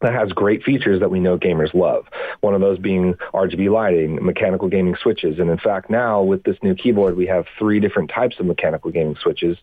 that 0.00 0.14
has 0.14 0.32
great 0.32 0.62
features 0.62 1.00
that 1.00 1.10
we 1.10 1.20
know 1.20 1.38
gamers 1.38 1.74
love. 1.74 2.06
One 2.40 2.54
of 2.54 2.60
those 2.60 2.78
being 2.78 3.14
RGB 3.34 3.70
lighting, 3.70 4.24
mechanical 4.24 4.68
gaming 4.68 4.96
switches. 5.00 5.38
And 5.38 5.50
in 5.50 5.58
fact, 5.58 5.90
now 5.90 6.22
with 6.22 6.42
this 6.44 6.56
new 6.62 6.74
keyboard, 6.74 7.16
we 7.16 7.26
have 7.26 7.46
three 7.58 7.80
different 7.80 8.10
types 8.10 8.36
of 8.38 8.46
mechanical 8.46 8.90
gaming 8.90 9.16
switches 9.20 9.58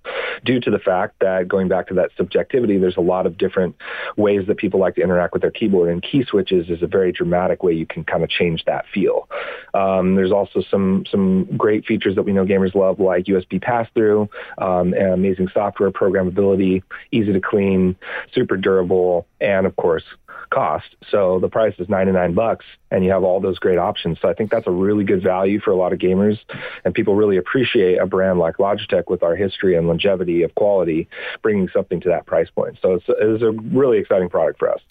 due 0.45 0.59
to 0.59 0.69
the 0.69 0.79
fact 0.79 1.15
that 1.21 1.47
going 1.47 1.67
back 1.67 1.87
to 1.87 1.93
that 1.95 2.11
subjectivity, 2.17 2.77
there's 2.77 2.97
a 2.97 3.01
lot 3.01 3.25
of 3.25 3.37
different 3.37 3.75
ways 4.15 4.45
that 4.47 4.57
people 4.57 4.79
like 4.79 4.95
to 4.95 5.01
interact 5.01 5.33
with 5.33 5.41
their 5.41 5.51
keyboard 5.51 5.89
and 5.89 6.03
key 6.03 6.23
switches 6.23 6.69
is 6.69 6.83
a 6.83 6.87
very 6.87 7.11
dramatic 7.11 7.63
way 7.63 7.73
you 7.73 7.85
can 7.85 8.03
kind 8.03 8.23
of 8.23 8.29
change 8.29 8.63
that 8.65 8.85
feel. 8.93 9.27
Um, 9.73 10.15
there's 10.15 10.31
also 10.31 10.61
some, 10.69 11.05
some 11.09 11.45
great 11.57 11.85
features 11.85 12.15
that 12.15 12.23
we 12.23 12.31
know 12.31 12.45
gamers 12.45 12.75
love 12.75 12.99
like 12.99 13.25
USB 13.25 13.61
pass-through, 13.61 14.29
um, 14.59 14.93
and 14.93 15.13
amazing 15.13 15.49
software 15.53 15.91
programmability, 15.91 16.83
easy 17.11 17.33
to 17.33 17.41
clean, 17.41 17.95
super 18.33 18.57
durable, 18.57 19.27
and 19.41 19.65
of 19.65 19.75
course, 19.75 20.03
cost. 20.49 20.87
So 21.09 21.39
the 21.39 21.49
price 21.49 21.73
is 21.79 21.89
99 21.89 22.33
bucks 22.33 22.65
and 22.91 23.03
you 23.03 23.11
have 23.11 23.23
all 23.23 23.39
those 23.39 23.59
great 23.59 23.77
options. 23.77 24.17
So 24.21 24.29
I 24.29 24.33
think 24.33 24.51
that's 24.51 24.67
a 24.67 24.71
really 24.71 25.03
good 25.03 25.23
value 25.23 25.59
for 25.59 25.71
a 25.71 25.75
lot 25.75 25.93
of 25.93 25.99
gamers 25.99 26.39
and 26.85 26.93
people 26.93 27.15
really 27.15 27.37
appreciate 27.37 27.97
a 27.97 28.05
brand 28.05 28.39
like 28.39 28.57
Logitech 28.57 29.09
with 29.09 29.23
our 29.23 29.35
history 29.35 29.75
and 29.75 29.87
longevity 29.87 30.43
of 30.43 30.53
quality 30.55 31.07
bringing 31.41 31.69
something 31.69 32.01
to 32.01 32.09
that 32.09 32.25
price 32.25 32.49
point. 32.49 32.77
So 32.81 32.93
it's, 32.93 33.05
it's 33.07 33.43
a 33.43 33.51
really 33.51 33.97
exciting 33.99 34.29
product 34.29 34.59
for 34.59 34.71
us. 34.71 34.81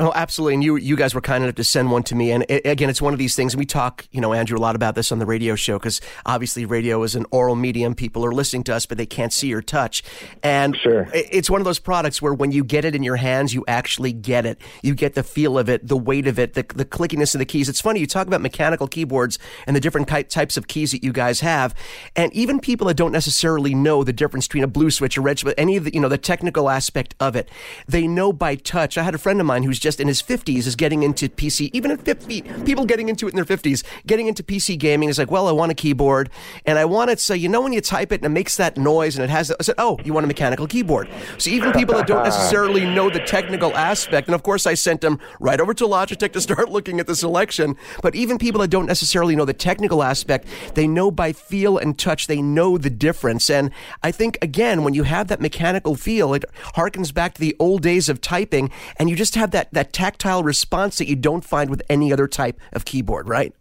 Oh, 0.00 0.12
absolutely. 0.14 0.54
And 0.54 0.64
you, 0.64 0.76
you 0.76 0.96
guys 0.96 1.14
were 1.14 1.20
kind 1.20 1.44
enough 1.44 1.56
to 1.56 1.64
send 1.64 1.90
one 1.90 2.02
to 2.04 2.14
me. 2.14 2.32
And 2.32 2.46
it, 2.48 2.64
again, 2.64 2.88
it's 2.88 3.02
one 3.02 3.12
of 3.12 3.18
these 3.18 3.36
things. 3.36 3.52
And 3.52 3.58
we 3.58 3.66
talk, 3.66 4.06
you 4.10 4.22
know, 4.22 4.32
Andrew, 4.32 4.56
a 4.56 4.58
lot 4.58 4.74
about 4.74 4.94
this 4.94 5.12
on 5.12 5.18
the 5.18 5.26
radio 5.26 5.54
show 5.56 5.78
because 5.78 6.00
obviously 6.24 6.64
radio 6.64 7.02
is 7.02 7.14
an 7.14 7.26
oral 7.30 7.54
medium. 7.54 7.94
People 7.94 8.24
are 8.24 8.32
listening 8.32 8.64
to 8.64 8.74
us, 8.74 8.86
but 8.86 8.96
they 8.96 9.04
can't 9.04 9.30
see 9.30 9.52
or 9.52 9.60
touch. 9.60 10.02
And 10.42 10.74
sure. 10.74 11.06
it's 11.12 11.50
one 11.50 11.60
of 11.60 11.66
those 11.66 11.78
products 11.78 12.22
where 12.22 12.32
when 12.32 12.50
you 12.50 12.64
get 12.64 12.86
it 12.86 12.94
in 12.94 13.02
your 13.02 13.16
hands, 13.16 13.52
you 13.52 13.62
actually 13.68 14.14
get 14.14 14.46
it. 14.46 14.58
You 14.82 14.94
get 14.94 15.16
the 15.16 15.22
feel 15.22 15.58
of 15.58 15.68
it, 15.68 15.86
the 15.86 15.98
weight 15.98 16.26
of 16.26 16.38
it, 16.38 16.54
the, 16.54 16.62
the 16.74 16.86
clickiness 16.86 17.34
of 17.34 17.38
the 17.38 17.44
keys. 17.44 17.68
It's 17.68 17.82
funny. 17.82 18.00
You 18.00 18.06
talk 18.06 18.26
about 18.26 18.40
mechanical 18.40 18.88
keyboards 18.88 19.38
and 19.66 19.76
the 19.76 19.80
different 19.80 20.08
types 20.08 20.56
of 20.56 20.66
keys 20.66 20.92
that 20.92 21.04
you 21.04 21.12
guys 21.12 21.40
have. 21.40 21.74
And 22.16 22.32
even 22.32 22.58
people 22.58 22.86
that 22.86 22.96
don't 22.96 23.12
necessarily 23.12 23.74
know 23.74 24.02
the 24.02 24.14
difference 24.14 24.48
between 24.48 24.64
a 24.64 24.68
blue 24.68 24.90
switch, 24.90 25.18
a 25.18 25.20
red 25.20 25.38
switch, 25.38 25.56
any 25.58 25.76
of 25.76 25.84
the, 25.84 25.92
you 25.92 26.00
know, 26.00 26.08
the 26.08 26.16
technical 26.16 26.70
aspect 26.70 27.14
of 27.20 27.36
it, 27.36 27.50
they 27.86 28.06
know 28.06 28.32
by 28.32 28.54
touch. 28.54 28.96
I 28.96 29.02
had 29.02 29.14
a 29.14 29.18
friend 29.18 29.38
of 29.40 29.46
mine 29.46 29.62
who's 29.62 29.78
just 29.78 29.89
just 29.90 29.98
in 29.98 30.06
his 30.06 30.22
50s 30.22 30.68
is 30.68 30.76
getting 30.76 31.02
into 31.02 31.28
PC, 31.28 31.68
even 31.72 31.90
at 31.90 32.00
50, 32.00 32.42
people 32.64 32.84
getting 32.84 33.08
into 33.08 33.26
it 33.26 33.30
in 33.30 33.34
their 33.34 33.44
50s, 33.44 33.82
getting 34.06 34.28
into 34.28 34.40
PC 34.40 34.78
gaming 34.78 35.08
is 35.08 35.18
like, 35.18 35.32
well, 35.32 35.48
I 35.48 35.52
want 35.52 35.72
a 35.72 35.74
keyboard 35.74 36.30
and 36.64 36.78
I 36.78 36.84
want 36.84 37.10
it 37.10 37.18
so, 37.18 37.34
you 37.34 37.48
know, 37.48 37.60
when 37.60 37.72
you 37.72 37.80
type 37.80 38.12
it 38.12 38.20
and 38.20 38.26
it 38.26 38.28
makes 38.28 38.56
that 38.56 38.76
noise 38.76 39.16
and 39.16 39.24
it 39.24 39.30
has, 39.30 39.50
I 39.50 39.64
said, 39.64 39.74
oh, 39.78 39.98
you 40.04 40.12
want 40.12 40.22
a 40.22 40.28
mechanical 40.28 40.68
keyboard. 40.68 41.08
So 41.38 41.50
even 41.50 41.72
people 41.72 41.96
that 41.96 42.06
don't 42.06 42.22
necessarily 42.22 42.84
know 42.84 43.10
the 43.10 43.18
technical 43.18 43.76
aspect, 43.76 44.28
and 44.28 44.34
of 44.36 44.44
course 44.44 44.64
I 44.64 44.74
sent 44.74 45.00
them 45.00 45.18
right 45.40 45.60
over 45.60 45.74
to 45.74 45.84
Logitech 45.84 46.32
to 46.34 46.40
start 46.40 46.68
looking 46.76 47.00
at 47.00 47.08
the 47.08 47.16
selection, 47.16 47.76
but 48.00 48.14
even 48.14 48.38
people 48.38 48.60
that 48.60 48.68
don't 48.68 48.86
necessarily 48.86 49.34
know 49.34 49.44
the 49.44 49.52
technical 49.52 50.04
aspect, 50.04 50.46
they 50.74 50.86
know 50.86 51.10
by 51.10 51.32
feel 51.32 51.78
and 51.78 51.98
touch, 51.98 52.28
they 52.28 52.40
know 52.40 52.78
the 52.78 52.90
difference. 52.90 53.50
And 53.50 53.72
I 54.04 54.12
think, 54.12 54.38
again, 54.40 54.84
when 54.84 54.94
you 54.94 55.02
have 55.02 55.26
that 55.26 55.40
mechanical 55.40 55.96
feel, 55.96 56.32
it 56.32 56.44
harkens 56.76 57.12
back 57.12 57.34
to 57.34 57.40
the 57.40 57.56
old 57.58 57.82
days 57.82 58.08
of 58.08 58.20
typing 58.20 58.70
and 59.00 59.10
you 59.10 59.16
just 59.16 59.34
have 59.34 59.50
that, 59.50 59.69
that 59.72 59.92
tactile 59.92 60.42
response 60.42 60.98
that 60.98 61.08
you 61.08 61.16
don't 61.16 61.44
find 61.44 61.70
with 61.70 61.82
any 61.88 62.12
other 62.12 62.26
type 62.26 62.58
of 62.72 62.84
keyboard, 62.84 63.28
right? 63.28 63.54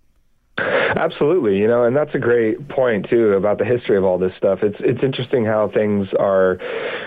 Absolutely, 0.96 1.58
you 1.58 1.68
know, 1.68 1.84
and 1.84 1.96
that's 1.96 2.14
a 2.16 2.20
great 2.20 2.68
point 2.68 3.08
too 3.10 3.34
about 3.34 3.58
the 3.58 3.66
history 3.66 3.98
of 3.98 4.04
all 4.04 4.18
this 4.18 4.34
stuff. 4.36 4.60
It's 4.64 4.78
it's 4.80 5.04
interesting 5.04 5.46
how 5.46 5.70
things 5.70 6.08
are, 6.20 6.58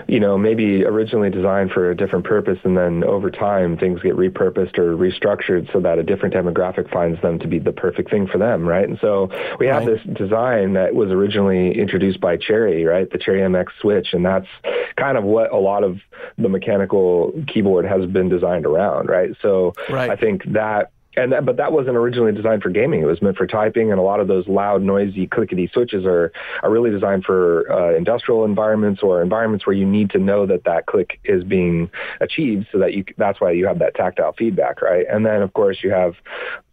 you 0.07 0.19
know, 0.19 0.37
maybe 0.37 0.85
originally 0.85 1.29
designed 1.29 1.71
for 1.71 1.91
a 1.91 1.95
different 1.95 2.25
purpose, 2.25 2.59
and 2.63 2.77
then 2.77 3.03
over 3.03 3.29
time 3.29 3.77
things 3.77 4.01
get 4.01 4.15
repurposed 4.15 4.77
or 4.77 4.95
restructured 4.95 5.71
so 5.73 5.79
that 5.81 5.99
a 5.99 6.03
different 6.03 6.33
demographic 6.33 6.91
finds 6.91 7.21
them 7.21 7.39
to 7.39 7.47
be 7.47 7.59
the 7.59 7.71
perfect 7.71 8.09
thing 8.09 8.27
for 8.27 8.37
them, 8.37 8.67
right? 8.67 8.87
And 8.87 8.97
so 8.99 9.29
we 9.59 9.67
have 9.67 9.85
right. 9.85 9.97
this 10.05 10.17
design 10.17 10.73
that 10.73 10.95
was 10.95 11.11
originally 11.11 11.77
introduced 11.77 12.19
by 12.19 12.37
Cherry, 12.37 12.85
right, 12.85 13.09
the 13.09 13.17
Cherry 13.17 13.41
MX 13.41 13.67
switch, 13.79 14.13
and 14.13 14.25
that's 14.25 14.47
kind 14.95 15.17
of 15.17 15.23
what 15.23 15.51
a 15.51 15.57
lot 15.57 15.83
of 15.83 15.99
the 16.37 16.49
mechanical 16.49 17.33
keyboard 17.47 17.85
has 17.85 18.05
been 18.05 18.29
designed 18.29 18.65
around, 18.65 19.09
right? 19.09 19.35
So 19.41 19.73
right. 19.89 20.09
I 20.09 20.15
think 20.15 20.43
that 20.53 20.91
and 21.15 21.31
that, 21.31 21.45
but 21.45 21.57
that 21.57 21.71
wasn't 21.71 21.95
originally 21.95 22.31
designed 22.31 22.63
for 22.63 22.69
gaming. 22.69 23.01
It 23.01 23.05
was 23.05 23.21
meant 23.21 23.37
for 23.37 23.45
typing, 23.45 23.91
and 23.91 23.99
a 23.99 24.03
lot 24.03 24.19
of 24.19 24.27
those 24.27 24.47
loud, 24.47 24.81
noisy, 24.81 25.27
clickety 25.27 25.69
switches 25.71 26.05
are 26.05 26.31
are 26.63 26.71
really 26.71 26.89
designed 26.89 27.23
for 27.23 27.71
uh, 27.71 27.95
industrial 27.95 28.45
environments 28.45 29.03
or 29.03 29.21
environments 29.21 29.65
where 29.65 29.75
you 29.75 29.85
need 29.85 30.09
to 30.11 30.17
know 30.17 30.45
that 30.45 30.63
that 30.63 30.85
click 30.85 31.19
is 31.23 31.43
being 31.43 31.89
achieved, 32.19 32.67
so 32.71 32.79
that 32.79 32.93
you 32.93 33.05
that's 33.17 33.39
why 33.39 33.51
you 33.51 33.67
have 33.67 33.79
that 33.79 33.95
tactile 33.95 34.33
feedback, 34.33 34.81
right? 34.81 35.05
And 35.09 35.25
then 35.25 35.41
of 35.41 35.53
course 35.53 35.77
you 35.83 35.91
have 35.91 36.15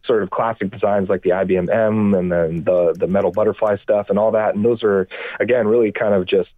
sort 0.05 0.23
of 0.23 0.31
classic 0.31 0.71
designs 0.71 1.09
like 1.09 1.21
the 1.21 1.29
IBM 1.29 1.69
M 1.71 2.13
and 2.15 2.31
then 2.31 2.63
the 2.63 2.95
the 2.97 3.07
metal 3.07 3.31
butterfly 3.31 3.77
stuff 3.83 4.07
and 4.09 4.17
all 4.17 4.31
that, 4.31 4.55
and 4.55 4.65
those 4.65 4.83
are 4.83 5.07
again 5.39 5.67
really 5.67 5.91
kind 5.91 6.15
of 6.15 6.25
just 6.25 6.49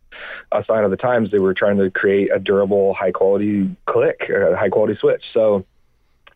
a 0.52 0.64
sign 0.66 0.84
of 0.84 0.92
the 0.92 0.98
times. 0.98 1.32
They 1.32 1.40
were 1.40 1.54
trying 1.54 1.78
to 1.78 1.90
create 1.92 2.30
a 2.34 2.40
durable, 2.40 2.94
high 2.94 3.12
quality 3.12 3.76
click, 3.86 4.22
a 4.30 4.56
high 4.56 4.70
quality 4.70 4.98
switch. 5.00 5.24
So 5.34 5.66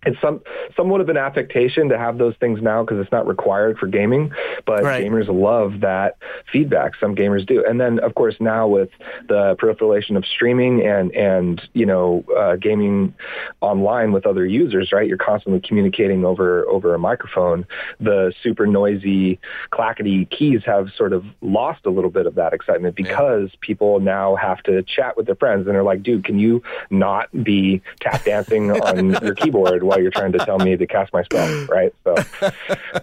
it's 0.06 0.20
some 0.22 0.42
somewhat 0.76 1.02
of 1.02 1.10
an 1.10 1.18
affectation 1.18 1.90
to 1.90 1.98
have 1.98 2.18
those 2.18 2.36
things 2.40 2.62
now 2.62 2.84
because 2.84 3.00
it's 3.00 3.12
not 3.12 3.28
required 3.28 3.78
for 3.78 3.88
gaming, 3.88 4.32
but 4.66 4.84
right. 4.84 5.04
gamers 5.04 5.28
love 5.28 5.82
that 5.82 6.18
feedback. 6.52 6.94
Some 7.00 7.16
gamers 7.16 7.46
do, 7.46 7.64
and 7.66 7.80
then 7.80 8.00
of 8.00 8.16
course 8.16 8.36
now 8.40 8.68
with 8.68 8.90
the 9.28 9.56
proliferation 9.58 10.16
of 10.16 10.26
streaming 10.26 10.86
and 10.86 11.12
and 11.14 11.62
you 11.74 11.86
know 11.86 12.24
uh, 12.38 12.56
gaming 12.56 13.14
online 13.62 14.12
with 14.12 14.26
other 14.26 14.46
users, 14.46 14.92
right? 14.92 15.08
You're 15.08 15.18
constantly 15.18 15.62
communicating 15.62 16.26
over 16.26 16.66
over 16.68 16.94
a 16.94 17.00
microphone. 17.00 17.66
The 18.00 18.34
super 18.44 18.68
noisy, 18.68 19.40
clackety 19.72 20.26
keys 20.26 20.62
have 20.66 20.90
sort 20.96 21.14
of 21.14 21.26
lost 21.42 21.86
a 21.86 21.90
little 21.90 22.12
bit 22.12 22.26
of 22.26 22.36
that 22.36 22.54
excitement 22.54 22.96
because 22.96 23.50
yeah. 23.52 23.58
people 23.62 24.00
now 24.00 24.36
have 24.36 24.62
to 24.64 24.84
chat 24.84 25.18
with 25.18 25.26
their 25.26 25.36
friends 25.36 25.68
and 25.68 25.76
they're 25.76 25.84
like, 25.84 26.04
dude, 26.04 26.24
can 26.24 26.40
you 26.40 26.62
not 26.90 27.30
be 27.44 27.82
tap 28.00 28.24
dancing 28.24 28.72
on 28.82 29.12
your 29.24 29.36
keyboard? 29.36 29.84
While 29.88 30.02
you're 30.02 30.12
trying 30.12 30.34
to 30.34 30.40
tell 30.40 30.60
me 30.60 30.76
to 30.76 30.88
cast 30.88 31.14
my 31.14 31.24
spell, 31.24 31.66
right? 31.70 31.94
So, 32.04 32.16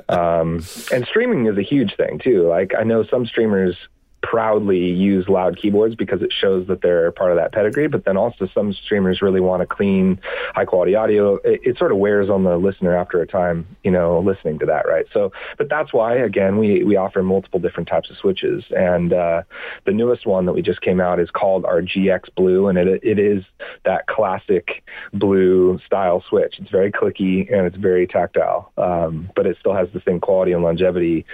um, 0.08 0.64
and 0.92 1.06
streaming 1.06 1.46
is 1.46 1.58
a 1.58 1.62
huge 1.62 1.96
thing 1.96 2.18
too. 2.18 2.46
Like 2.48 2.72
I 2.78 2.82
know 2.84 3.04
some 3.04 3.26
streamers 3.26 3.76
proudly 4.24 4.78
use 4.78 5.28
loud 5.28 5.58
keyboards 5.58 5.94
because 5.94 6.22
it 6.22 6.32
shows 6.32 6.66
that 6.66 6.80
they're 6.80 7.12
part 7.12 7.30
of 7.30 7.36
that 7.36 7.52
pedigree. 7.52 7.88
But 7.88 8.06
then 8.06 8.16
also 8.16 8.48
some 8.54 8.72
streamers 8.72 9.20
really 9.20 9.40
want 9.40 9.62
a 9.62 9.66
clean, 9.66 10.18
high 10.54 10.64
quality 10.64 10.94
audio. 10.94 11.36
It, 11.44 11.60
it, 11.62 11.78
sort 11.78 11.92
of 11.92 11.98
wears 11.98 12.30
on 12.30 12.44
the 12.44 12.56
listener 12.56 12.96
after 12.96 13.20
a 13.20 13.26
time, 13.26 13.66
you 13.82 13.90
know, 13.90 14.20
listening 14.20 14.58
to 14.60 14.66
that, 14.66 14.86
right? 14.88 15.04
So, 15.12 15.32
but 15.58 15.68
that's 15.68 15.92
why 15.92 16.16
again 16.16 16.56
we 16.56 16.84
we 16.84 16.96
offer 16.96 17.22
multiple 17.22 17.60
different 17.60 17.88
types 17.88 18.08
of 18.10 18.16
switches, 18.16 18.64
and 18.70 19.12
uh, 19.12 19.42
the 19.84 19.92
newest 19.92 20.24
one 20.24 20.46
that 20.46 20.52
we 20.52 20.62
just 20.62 20.80
came 20.80 21.00
out 21.00 21.20
is 21.20 21.30
called 21.30 21.64
our 21.66 21.82
GX 21.82 22.34
Blue, 22.34 22.68
and 22.68 22.78
it 22.78 23.02
it 23.02 23.18
is 23.18 23.44
that 23.84 24.06
classic 24.06 24.84
blue 25.12 25.78
style 25.84 26.24
switch. 26.28 26.58
It's 26.60 26.70
very 26.70 26.92
clicky 26.92 27.52
and 27.52 27.66
it's 27.66 27.76
very 27.76 28.06
tactile, 28.06 28.72
um, 28.78 29.30
but 29.36 29.46
it 29.46 29.56
still 29.60 29.74
has 29.74 29.88
the 29.92 30.00
same 30.06 30.20
quality 30.20 30.52
and 30.52 30.62
longevity 30.62 31.26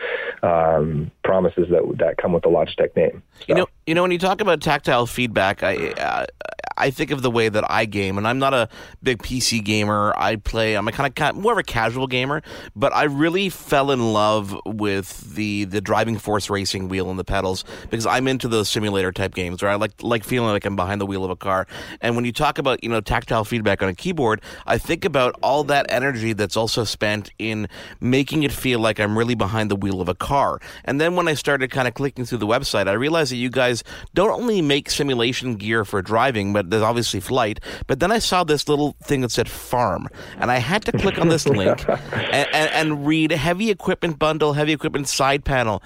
um, 0.43 1.11
promises 1.23 1.69
that 1.71 1.83
that 1.99 2.17
come 2.17 2.33
with 2.33 2.43
the 2.43 2.49
Logitech 2.49 2.80
Tech 2.81 2.97
name. 2.97 3.23
So. 3.41 3.45
You 3.49 3.55
know, 3.57 3.67
you 3.87 3.95
know, 3.95 4.03
when 4.03 4.11
you 4.11 4.19
talk 4.19 4.41
about 4.41 4.61
tactile 4.61 5.07
feedback, 5.07 5.63
I 5.63 5.91
uh, 5.91 6.27
I 6.77 6.91
think 6.91 7.11
of 7.11 7.23
the 7.23 7.31
way 7.31 7.49
that 7.49 7.71
I 7.71 7.85
game, 7.85 8.19
and 8.19 8.27
I'm 8.27 8.39
not 8.39 8.55
a 8.55 8.69
big 9.03 9.19
PC 9.19 9.63
gamer. 9.65 10.15
I 10.17 10.37
play. 10.37 10.75
I'm 10.77 10.87
a 10.89 10.93
kind 10.93 11.13
of 11.19 11.37
more 11.37 11.53
of 11.53 11.59
a 11.59 11.63
casual 11.63 12.07
gamer, 12.07 12.43
but 12.75 12.95
I 12.95 13.05
really 13.05 13.49
fell 13.49 13.91
in 13.91 14.13
love 14.13 14.57
with 14.65 15.35
the 15.35 15.65
the 15.65 15.81
driving 15.81 16.19
force 16.19 16.51
racing 16.51 16.89
wheel 16.89 17.11
and 17.11 17.19
the 17.19 17.25
pedals 17.25 17.65
because 17.91 18.07
I'm 18.07 18.29
into 18.29 18.49
those 18.49 18.69
simulator 18.69 19.13
type 19.13 19.35
games 19.35 19.63
where 19.63 19.71
I 19.71 19.75
like 19.75 20.03
like 20.03 20.25
feeling 20.25 20.51
like 20.51 20.65
I'm 20.65 20.77
behind 20.77 21.01
the 21.01 21.07
wheel 21.07 21.25
of 21.25 21.31
a 21.31 21.37
car. 21.37 21.67
And 22.01 22.17
when 22.17 22.25
you 22.25 22.33
talk 22.33 22.59
about 22.59 22.83
you 22.83 22.91
know 22.91 23.01
tactile 23.01 23.45
feedback 23.45 23.83
on 23.83 23.89
a 23.89 23.95
keyboard, 23.95 24.41
I 24.67 24.79
think 24.79 25.05
about 25.05 25.37
all 25.43 25.65
that 25.65 25.87
energy 25.89 26.33
that's 26.33 26.57
also 26.57 26.85
spent 26.85 27.31
in 27.39 27.69
making 28.01 28.43
it 28.43 28.53
feel 28.53 28.81
like 28.81 29.01
I'm 29.01 29.17
really 29.17 29.35
behind 29.35 29.71
the 29.71 29.77
wheel 29.77 30.01
of 30.01 30.09
a 30.09 30.15
car. 30.15 30.61
And 30.85 31.01
then 31.01 31.17
when 31.17 31.29
I 31.29 31.35
started 31.35 31.71
kind 31.71 31.89
of 31.89 31.95
clicking 31.95 32.25
through 32.25 32.39
the 32.39 32.47
website, 32.47 32.89
I 32.89 32.93
realized 32.93 33.33
that 33.33 33.37
you 33.37 33.51
guys 33.51 33.83
don't 34.15 34.31
only 34.31 34.63
make 34.63 34.91
simulation 34.91 35.57
gear 35.57 35.85
for 35.85 36.03
driving, 36.03 36.53
but 36.53 36.60
there's 36.63 36.83
obviously 36.83 37.21
flight. 37.21 37.61
But 37.87 38.01
then 38.01 38.13
I 38.13 38.19
saw 38.19 38.45
this 38.45 38.69
little 38.69 38.97
thing 39.03 39.21
that 39.23 39.31
said 39.31 39.49
farm, 39.49 40.09
and 40.39 40.51
I 40.51 40.59
had 40.59 40.85
to 40.87 40.93
click 40.93 41.19
on 41.19 41.29
this 41.29 41.47
link 41.49 41.89
and, 41.89 42.49
and, 42.53 42.71
and 42.71 43.07
read 43.07 43.33
heavy 43.33 43.71
equipment 43.71 44.19
bundle, 44.19 44.53
heavy 44.53 44.73
equipment 44.73 45.09
side 45.09 45.45
panel 45.45 45.83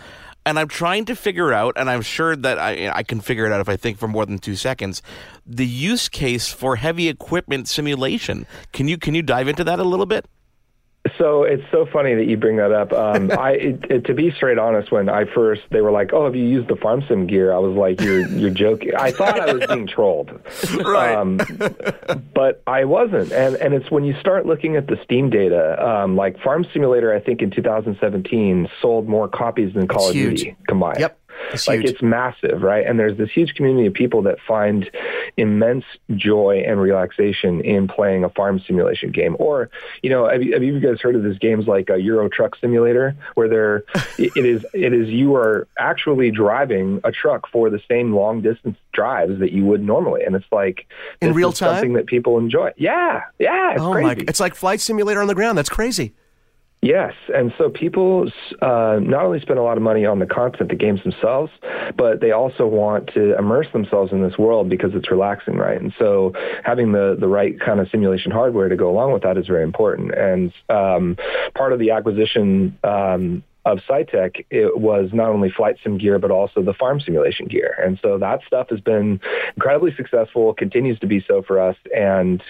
and 0.47 0.59
I'm 0.59 0.69
trying 0.69 1.07
to 1.07 1.17
figure 1.17 1.53
out, 1.53 1.75
and 1.77 1.89
I'm 1.89 2.03
sure 2.03 2.37
that 2.37 2.59
I, 2.59 2.91
I 2.91 3.03
can 3.03 3.21
figure 3.21 3.47
it 3.47 3.53
out 3.53 3.61
if 3.61 3.69
I 3.69 3.77
think 3.77 3.99
for 3.99 4.09
more 4.09 4.27
than 4.27 4.39
two 4.39 4.57
seconds, 4.57 5.03
the 5.47 5.67
use 5.67 6.09
case 6.09 6.53
for 6.53 6.77
heavy 6.77 7.09
equipment 7.09 7.69
simulation. 7.69 8.47
Can 8.73 8.89
you 8.89 8.99
can 8.99 9.15
you 9.15 9.23
dive 9.23 9.49
into 9.49 9.65
that 9.65 9.79
a 9.79 9.85
little 9.85 10.07
bit? 10.07 10.27
So 11.19 11.43
it's 11.43 11.63
so 11.71 11.87
funny 11.87 12.15
that 12.15 12.27
you 12.27 12.37
bring 12.37 12.57
that 12.57 12.73
up. 12.73 12.93
Um, 12.93 13.31
I, 13.39 13.53
it, 13.53 13.85
it, 13.91 14.05
to 14.07 14.15
be 14.15 14.31
straight 14.31 14.59
honest, 14.59 14.91
when 14.91 15.09
I 15.09 15.25
first 15.25 15.63
they 15.71 15.81
were 15.81 15.91
like, 15.91 16.13
"Oh, 16.13 16.25
have 16.25 16.35
you 16.35 16.45
used 16.45 16.69
the 16.69 16.77
farm 16.77 17.05
sim 17.07 17.27
gear?" 17.27 17.53
I 17.53 17.59
was 17.59 17.77
like, 17.77 18.01
"You're 18.01 18.27
you're 18.29 18.51
joking." 18.51 18.95
I 18.97 19.11
thought 19.11 19.39
I 19.39 19.53
was 19.53 19.67
being 19.67 19.87
trolled, 19.87 20.31
right? 20.85 21.15
Um, 21.15 21.39
but 22.35 22.63
I 22.67 22.85
wasn't. 22.85 23.33
And 23.33 23.57
and 23.57 23.75
it's 23.75 23.91
when 23.91 24.05
you 24.05 24.19
start 24.19 24.47
looking 24.47 24.77
at 24.77 24.87
the 24.87 24.99
Steam 25.05 25.31
data, 25.31 25.87
um, 25.87 26.17
like 26.17 26.41
Farm 26.41 26.67
Simulator, 26.73 27.15
I 27.15 27.21
think 27.21 27.43
in 27.43 27.51
2017 27.51 28.69
sold 28.81 29.09
more 29.09 29.29
copies 29.29 29.75
than 29.75 29.87
Call 29.87 30.09
of 30.09 30.15
Duty 30.15 30.57
combined. 30.67 31.01
Yep. 31.01 31.19
It's 31.53 31.69
like 31.69 31.81
huge. 31.81 31.91
it's 31.91 32.03
massive, 32.03 32.63
right? 32.63 32.87
And 32.87 32.99
there's 32.99 33.17
this 33.17 33.31
huge 33.31 33.55
community 33.55 33.87
of 33.87 33.95
people 33.95 34.23
that 34.23 34.39
find 34.41 34.91
immense 35.37 35.85
joy 36.17 36.65
and 36.67 36.81
relaxation 36.81 37.61
in 37.61 37.89
playing 37.89 38.25
a 38.25 38.29
farm 38.31 38.61
simulation 38.61 39.11
game. 39.11 39.37
Or, 39.39 39.71
you 40.03 40.11
know, 40.11 40.29
have 40.29 40.43
you, 40.43 40.53
have 40.55 40.63
you 40.63 40.81
guys 40.81 41.01
heard 41.01 41.17
of 41.17 41.23
these 41.23 41.39
games 41.39 41.67
like 41.67 41.91
a 41.91 41.99
Euro 41.99 42.29
Truck 42.29 42.57
Simulator, 42.57 43.17
where 43.35 43.49
there 43.49 43.85
it 44.19 44.45
is 44.45 44.65
it 44.75 44.93
is 44.93 45.09
you 45.09 45.35
are 45.37 45.69
actually 45.79 46.31
driving 46.31 47.01
a 47.05 47.13
truck 47.13 47.49
for 47.51 47.71
the 47.71 47.81
same 47.89 48.15
long 48.15 48.41
distance 48.41 48.77
drives 48.93 49.39
that 49.41 49.53
you 49.53 49.65
would 49.65 49.83
normally, 49.83 50.23
and 50.23 50.35
it's 50.35 50.47
like 50.53 50.87
in 51.21 51.35
real 51.35 51.53
time, 51.53 51.75
something 51.75 51.93
that 51.95 52.07
people 52.07 52.39
enjoy. 52.39 52.73
Yeah, 52.77 53.23
yeah, 53.39 53.73
it's 53.73 53.83
oh 53.83 53.93
crazy. 53.93 54.07
my! 54.07 54.25
It's 54.29 54.41
like 54.41 54.55
flight 54.55 54.81
simulator 54.81 55.21
on 55.21 55.29
the 55.29 55.35
ground. 55.35 55.59
That's 55.59 55.69
crazy. 55.69 56.15
Yes, 56.85 57.15
and 57.35 57.51
so 57.57 57.71
people 57.71 58.31
uh, 58.61 58.99
not 59.01 59.25
only 59.25 59.41
spend 59.41 59.59
a 59.59 59.63
lot 59.63 59.79
of 59.79 59.83
money 59.83 60.05
on 60.05 60.19
the 60.19 60.27
content, 60.27 60.69
the 60.69 60.77
games 60.77 61.03
themselves, 61.03 61.51
but 61.97 62.21
they 62.21 62.31
also 62.31 62.67
want 62.67 63.07
to 63.15 63.35
immerse 63.39 63.69
themselves 63.73 64.13
in 64.13 64.23
this 64.23 64.37
world 64.37 64.69
because 64.69 64.91
it's 64.93 65.11
relaxing, 65.11 65.57
right? 65.57 65.81
And 65.81 65.95
so 65.99 66.35
having 66.63 66.93
the 66.93 67.17
the 67.19 67.27
right 67.27 67.59
kind 67.59 67.81
of 67.81 67.89
simulation 67.89 68.31
hardware 68.31 68.69
to 68.69 68.77
go 68.77 68.91
along 68.91 69.15
with 69.15 69.23
that 69.23 69.39
is 69.39 69.47
very 69.47 69.63
important. 69.63 70.13
And 70.13 70.53
um, 70.69 71.17
part 71.55 71.73
of 71.73 71.79
the 71.79 71.91
acquisition. 71.91 72.79
Um, 72.85 73.45
of 73.67 73.79
Saitek, 73.89 74.45
it 74.51 74.79
was 74.79 75.09
not 75.15 75.31
only 75.31 75.51
flight 75.51 75.77
sim 75.83 75.97
gear, 75.97 76.19
but 76.19 76.31
also 76.31 76.63
the 76.63 76.75
farm 76.75 77.01
simulation 77.01 77.47
gear. 77.47 77.75
And 77.83 77.99
so 78.03 78.19
that 78.19 78.41
stuff 78.47 78.69
has 78.69 78.81
been 78.81 79.21
incredibly 79.57 79.95
successful, 79.97 80.53
continues 80.53 80.99
to 80.99 81.07
be 81.07 81.25
so 81.27 81.43
for 81.43 81.59
us. 81.59 81.77
And 81.97 82.43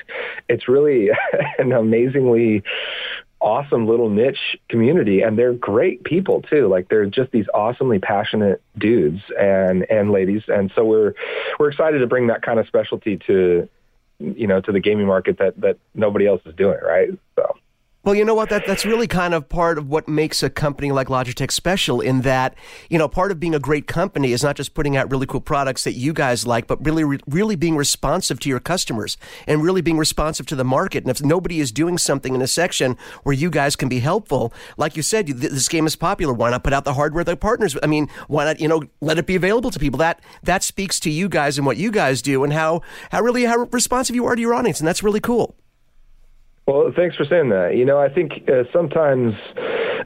it's 0.49 0.69
really 0.69 1.11
an 1.59 1.71
amazingly 1.71 2.65
awesome 3.45 3.87
little 3.87 4.09
niche 4.09 4.57
community 4.71 5.21
and 5.21 5.39
they're 5.39 5.53
great 5.53 6.03
people 6.03 6.41
too. 6.43 6.67
Like 6.67 6.89
they're 6.89 7.05
just 7.07 7.31
these 7.31 7.47
awesomely 7.53 7.99
passionate 7.99 8.63
dudes 8.79 9.21
and 9.39 9.89
and 9.91 10.11
ladies. 10.11 10.43
And 10.49 10.73
so 10.75 10.85
we're 10.85 11.13
we're 11.59 11.71
excited 11.71 11.99
to 11.99 12.07
bring 12.07 12.29
that 12.29 12.43
kind 12.43 12.59
of 12.59 12.67
specialty 12.67 13.19
to 13.27 13.69
you 14.19 14.47
know 14.47 14.61
to 14.63 14.73
the 14.73 14.81
gaming 14.81 15.07
market 15.07 15.39
that 15.39 15.61
that 15.61 15.77
nobody 15.95 16.27
else 16.27 16.41
is 16.47 16.55
doing 16.55 16.79
right? 16.83 17.11
So 17.37 17.55
well, 18.05 18.15
you 18.15 18.25
know 18.25 18.35
what? 18.35 18.51
That 18.51 18.67
that's 18.67 18.85
really 18.85 19.07
kind 19.07 19.33
of 19.33 19.49
part 19.49 19.79
of 19.79 19.89
what 19.89 20.07
makes 20.07 20.43
a 20.43 20.51
company 20.51 20.93
like 20.93 21.09
Logitech 21.09 21.51
special. 21.51 22.03
In 22.03 22.21
that, 22.21 22.55
you 22.91 22.99
know, 22.99 23.09
part 23.09 23.31
of 23.31 23.41
being 23.41 23.55
a 23.55 23.59
great 23.59 23.87
company 23.87 24.33
is 24.33 24.43
not 24.43 24.57
just 24.57 24.75
putting 24.75 24.95
out 24.97 25.11
really 25.11 25.27
cool 25.27 25.41
products 25.41 25.85
that 25.85 25.95
you 25.95 26.13
guys 26.13 26.47
like, 26.47 26.67
but 26.67 26.85
really, 26.85 27.19
really 27.27 27.57
being 27.57 27.77
responsive 27.77 28.39
to 28.41 28.49
your 28.51 28.61
customers 28.61 29.17
and 29.47 29.63
really 29.63 29.81
being 29.81 29.97
responsive 29.97 30.45
to 30.47 30.57
the 30.57 30.65
market. 30.65 31.05
And 31.05 31.11
if 31.11 31.23
nobody 31.23 31.61
is 31.61 31.73
doing 31.73 31.97
something 31.97 32.35
in 32.35 32.43
a 32.43 32.47
section 32.47 32.99
where 33.23 33.35
you 33.35 33.49
guys 33.49 33.75
can 33.75 33.89
be 33.89 34.01
helpful, 34.01 34.53
like 34.77 34.97
you 34.97 35.03
said, 35.03 35.27
this 35.29 35.69
game 35.69 35.87
is 35.87 35.97
popular. 35.97 36.35
Why 36.35 36.51
not 36.51 36.63
put 36.63 36.75
out 36.75 36.85
the 36.85 36.95
hardware 36.95 37.25
that 37.25 37.41
partners? 37.41 37.75
I 37.83 37.87
mean, 37.87 38.09
why 38.29 38.45
not? 38.45 38.61
You 38.61 38.69
know, 38.69 38.83
let 39.01 39.17
it 39.19 39.27
be 39.27 39.35
available 39.35 39.71
to 39.71 39.79
people. 39.79 39.99
That 39.99 40.21
that 40.43 40.63
speaks 40.63 41.01
to 41.01 41.11
you 41.11 41.31
guys 41.31 41.57
and 41.57 41.67
what 41.67 41.79
you 41.79 41.91
guys 41.91 42.21
do 42.21 42.45
and 42.45 42.53
how 42.53 42.83
how 43.11 43.23
really 43.23 43.45
how 43.45 43.69
responsive 43.73 44.15
you 44.15 44.27
are 44.27 44.37
to 44.37 44.43
your 44.43 44.55
audience, 44.55 44.79
and 44.79 44.87
that's 44.87 45.03
really 45.03 45.21
cool. 45.21 45.57
Well, 46.67 46.93
thanks 46.97 47.17
for 47.17 47.25
saying 47.25 47.51
that. 47.51 47.77
You 47.77 47.85
know, 47.85 47.99
I 47.99 48.09
think 48.09 48.49
uh, 48.49 48.65
sometimes 48.73 49.35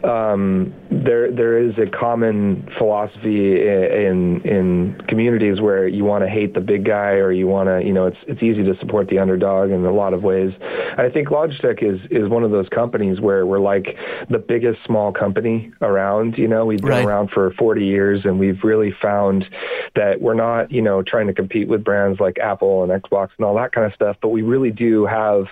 um, 0.04 0.72
there 0.90 1.30
there 1.30 1.58
is 1.58 1.76
a 1.78 1.86
common 1.86 2.68
philosophy 2.78 3.60
in 3.68 4.40
in 4.42 5.00
communities 5.08 5.60
where 5.60 5.88
you 5.88 6.04
want 6.04 6.24
to 6.24 6.30
hate 6.30 6.54
the 6.54 6.60
big 6.60 6.84
guy 6.84 7.12
or 7.12 7.32
you 7.32 7.46
want 7.46 7.68
to 7.68 7.84
you 7.84 7.92
know 7.92 8.06
it's 8.06 8.16
it's 8.26 8.42
easy 8.42 8.62
to 8.62 8.76
support 8.78 9.08
the 9.08 9.18
underdog 9.18 9.70
in 9.70 9.84
a 9.84 9.92
lot 9.92 10.14
of 10.14 10.22
ways. 10.22 10.52
I 10.96 11.08
think 11.08 11.28
Logitech 11.28 11.82
is 11.82 12.00
is 12.10 12.28
one 12.28 12.44
of 12.44 12.50
those 12.50 12.68
companies 12.68 13.20
where 13.20 13.44
we're 13.44 13.58
like 13.58 13.96
the 14.30 14.38
biggest 14.38 14.84
small 14.84 15.12
company 15.12 15.72
around. 15.82 16.38
You 16.38 16.48
know, 16.48 16.64
we've 16.64 16.80
been 16.80 16.90
right. 16.90 17.04
around 17.04 17.30
for 17.30 17.52
40 17.52 17.84
years 17.84 18.24
and 18.24 18.38
we've 18.38 18.62
really 18.62 18.94
found 19.02 19.48
that 19.96 20.20
we're 20.20 20.34
not 20.34 20.70
you 20.70 20.82
know 20.82 21.02
trying 21.02 21.26
to 21.26 21.34
compete 21.34 21.68
with 21.68 21.82
brands 21.82 22.20
like 22.20 22.38
Apple 22.38 22.84
and 22.84 23.02
Xbox 23.02 23.30
and 23.36 23.44
all 23.44 23.56
that 23.56 23.72
kind 23.72 23.86
of 23.86 23.92
stuff, 23.94 24.16
but 24.22 24.28
we 24.28 24.42
really 24.42 24.70
do 24.70 25.06
have 25.06 25.46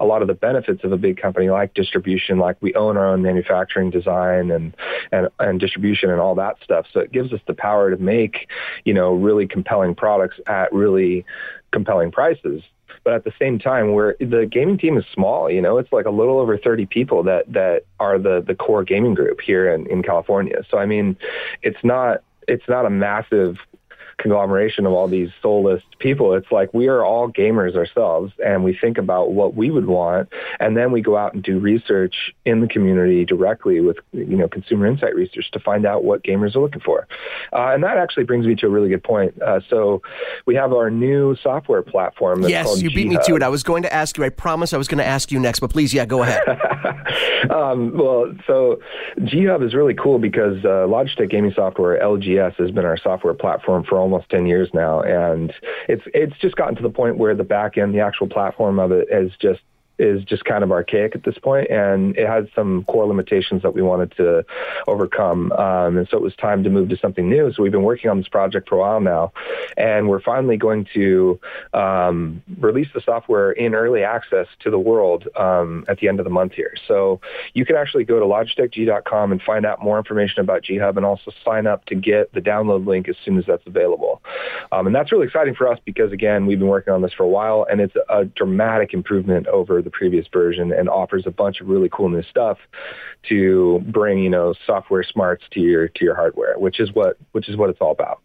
a 0.00 0.04
lot 0.04 0.22
of 0.22 0.28
the 0.28 0.34
benefits 0.34 0.82
of 0.82 0.92
a 0.92 0.96
big 0.96 1.20
company 1.20 1.50
like 1.50 1.74
distribution, 1.74 2.38
like 2.38 2.56
we 2.60 2.74
own 2.74 2.96
our 2.96 3.06
own 3.06 3.22
manufacturing 3.22 3.91
design 3.92 4.50
and, 4.50 4.74
and, 5.12 5.28
and 5.38 5.60
distribution 5.60 6.10
and 6.10 6.20
all 6.20 6.34
that 6.34 6.56
stuff. 6.62 6.86
So 6.92 7.00
it 7.00 7.12
gives 7.12 7.32
us 7.32 7.40
the 7.46 7.54
power 7.54 7.90
to 7.90 7.96
make, 7.96 8.48
you 8.84 8.94
know, 8.94 9.12
really 9.12 9.46
compelling 9.46 9.94
products 9.94 10.38
at 10.46 10.72
really 10.72 11.24
compelling 11.72 12.10
prices 12.10 12.62
but 13.04 13.14
at 13.14 13.24
the 13.24 13.32
same 13.38 13.58
time 13.58 13.94
where 13.94 14.16
the 14.20 14.46
gaming 14.50 14.78
team 14.78 14.96
is 14.98 15.04
small 15.12 15.50
you 15.50 15.60
know 15.60 15.78
it's 15.78 15.92
like 15.92 16.04
a 16.04 16.10
little 16.10 16.38
over 16.38 16.58
30 16.58 16.86
people 16.86 17.22
that 17.22 17.50
that 17.50 17.84
are 17.98 18.18
the 18.18 18.44
the 18.46 18.54
core 18.54 18.84
gaming 18.84 19.14
group 19.14 19.40
here 19.40 19.72
in 19.72 19.86
in 19.86 20.02
California 20.02 20.62
so 20.70 20.78
i 20.78 20.86
mean 20.86 21.16
it's 21.62 21.82
not 21.82 22.22
it's 22.48 22.68
not 22.68 22.86
a 22.86 22.90
massive 22.90 23.56
conglomeration 24.18 24.86
of 24.86 24.92
all 24.92 25.08
these 25.08 25.30
soulless 25.40 25.82
people. 25.98 26.34
It's 26.34 26.50
like 26.50 26.72
we 26.72 26.88
are 26.88 27.04
all 27.04 27.30
gamers 27.30 27.76
ourselves 27.76 28.32
and 28.44 28.64
we 28.64 28.76
think 28.78 28.98
about 28.98 29.32
what 29.32 29.54
we 29.54 29.70
would 29.70 29.86
want 29.86 30.28
and 30.60 30.76
then 30.76 30.92
we 30.92 31.00
go 31.00 31.16
out 31.16 31.34
and 31.34 31.42
do 31.42 31.58
research 31.58 32.32
in 32.44 32.60
the 32.60 32.68
community 32.68 33.24
directly 33.24 33.80
with, 33.80 33.96
you 34.12 34.36
know, 34.36 34.48
consumer 34.48 34.86
insight 34.86 35.14
research 35.14 35.50
to 35.52 35.60
find 35.60 35.86
out 35.86 36.04
what 36.04 36.22
gamers 36.22 36.54
are 36.56 36.60
looking 36.60 36.80
for. 36.80 37.06
Uh, 37.52 37.72
and 37.72 37.82
that 37.82 37.96
actually 37.96 38.24
brings 38.24 38.46
me 38.46 38.54
to 38.56 38.66
a 38.66 38.70
really 38.70 38.88
good 38.88 39.02
point. 39.02 39.40
Uh, 39.40 39.60
so 39.68 40.02
we 40.46 40.54
have 40.54 40.72
our 40.72 40.90
new 40.90 41.36
software 41.42 41.82
platform. 41.82 42.42
yes, 42.42 42.80
you 42.82 42.90
beat 42.90 43.08
G-Hub. 43.08 43.20
me 43.20 43.26
to 43.26 43.36
it. 43.36 43.42
I 43.42 43.48
was 43.48 43.62
going 43.62 43.82
to 43.82 43.92
ask 43.92 44.16
you, 44.16 44.24
I 44.24 44.28
promise 44.28 44.72
I 44.72 44.76
was 44.76 44.88
going 44.88 44.98
to 44.98 45.06
ask 45.06 45.30
you 45.30 45.38
next, 45.38 45.60
but 45.60 45.70
please, 45.70 45.92
yeah, 45.92 46.04
go 46.04 46.22
ahead. 46.22 46.40
um, 47.50 47.96
well, 47.96 48.32
so 48.46 48.80
G-Hub 49.24 49.62
is 49.62 49.74
really 49.74 49.94
cool 49.94 50.18
because 50.18 50.58
uh, 50.64 50.86
Logitech 50.86 51.30
Gaming 51.30 51.52
Software, 51.54 52.00
LGS, 52.00 52.56
has 52.56 52.70
been 52.70 52.84
our 52.84 52.96
software 52.96 53.34
platform 53.34 53.84
for 53.84 53.98
almost 54.02 54.28
10 54.28 54.46
years 54.46 54.68
now. 54.74 55.00
And 55.00 55.52
it's, 55.88 56.02
it's 56.12 56.36
just 56.38 56.56
gotten 56.56 56.76
to 56.76 56.82
the 56.82 56.90
point 56.90 57.18
where 57.18 57.34
the 57.34 57.44
back 57.44 57.78
end, 57.78 57.94
the 57.94 58.00
actual 58.00 58.28
platform 58.28 58.78
of 58.78 58.92
it 58.92 59.08
is 59.10 59.32
just 59.40 59.60
is 59.98 60.24
just 60.24 60.44
kind 60.44 60.64
of 60.64 60.72
archaic 60.72 61.14
at 61.14 61.24
this 61.24 61.38
point, 61.38 61.70
and 61.70 62.16
it 62.16 62.26
had 62.26 62.48
some 62.54 62.84
core 62.84 63.06
limitations 63.06 63.62
that 63.62 63.74
we 63.74 63.82
wanted 63.82 64.12
to 64.16 64.44
overcome. 64.86 65.52
Um, 65.52 65.98
and 65.98 66.08
so 66.08 66.16
it 66.16 66.22
was 66.22 66.34
time 66.36 66.64
to 66.64 66.70
move 66.70 66.88
to 66.88 66.96
something 66.96 67.28
new. 67.28 67.52
So 67.52 67.62
we've 67.62 67.72
been 67.72 67.82
working 67.82 68.10
on 68.10 68.18
this 68.18 68.28
project 68.28 68.68
for 68.68 68.76
a 68.76 68.78
while 68.78 69.00
now, 69.00 69.32
and 69.76 70.08
we're 70.08 70.20
finally 70.20 70.56
going 70.56 70.86
to 70.94 71.38
um, 71.72 72.42
release 72.58 72.88
the 72.94 73.00
software 73.00 73.52
in 73.52 73.74
early 73.74 74.02
access 74.02 74.46
to 74.60 74.70
the 74.70 74.78
world 74.78 75.28
um, 75.36 75.84
at 75.88 75.98
the 75.98 76.08
end 76.08 76.20
of 76.20 76.24
the 76.24 76.30
month 76.30 76.52
here. 76.52 76.74
So 76.88 77.20
you 77.54 77.64
can 77.64 77.76
actually 77.76 78.04
go 78.04 78.18
to 78.18 78.26
logitechg.com 78.26 79.32
and 79.32 79.42
find 79.42 79.66
out 79.66 79.82
more 79.82 79.98
information 79.98 80.40
about 80.40 80.62
G-Hub 80.62 80.96
and 80.96 81.06
also 81.06 81.32
sign 81.44 81.66
up 81.66 81.84
to 81.86 81.94
get 81.94 82.32
the 82.32 82.40
download 82.40 82.86
link 82.86 83.08
as 83.08 83.16
soon 83.24 83.38
as 83.38 83.44
that's 83.46 83.66
available. 83.66 84.22
Um, 84.70 84.86
and 84.86 84.94
that's 84.94 85.12
really 85.12 85.26
exciting 85.26 85.54
for 85.54 85.68
us 85.68 85.78
because, 85.84 86.12
again, 86.12 86.46
we've 86.46 86.58
been 86.58 86.68
working 86.68 86.92
on 86.92 87.02
this 87.02 87.12
for 87.12 87.24
a 87.24 87.28
while, 87.28 87.66
and 87.70 87.80
it's 87.80 87.94
a 88.08 88.24
dramatic 88.24 88.94
improvement 88.94 89.46
over 89.48 89.81
the 89.82 89.90
previous 89.90 90.26
version 90.32 90.72
and 90.72 90.88
offers 90.88 91.24
a 91.26 91.30
bunch 91.30 91.60
of 91.60 91.68
really 91.68 91.88
cool 91.90 92.08
new 92.08 92.22
stuff 92.22 92.58
to 93.28 93.82
bring, 93.86 94.18
you 94.18 94.30
know, 94.30 94.54
software 94.66 95.02
smarts 95.02 95.44
to 95.52 95.60
your 95.60 95.88
to 95.88 96.04
your 96.04 96.14
hardware, 96.14 96.58
which 96.58 96.80
is 96.80 96.92
what 96.92 97.16
which 97.32 97.48
is 97.48 97.56
what 97.56 97.70
it's 97.70 97.80
all 97.80 97.92
about. 97.92 98.20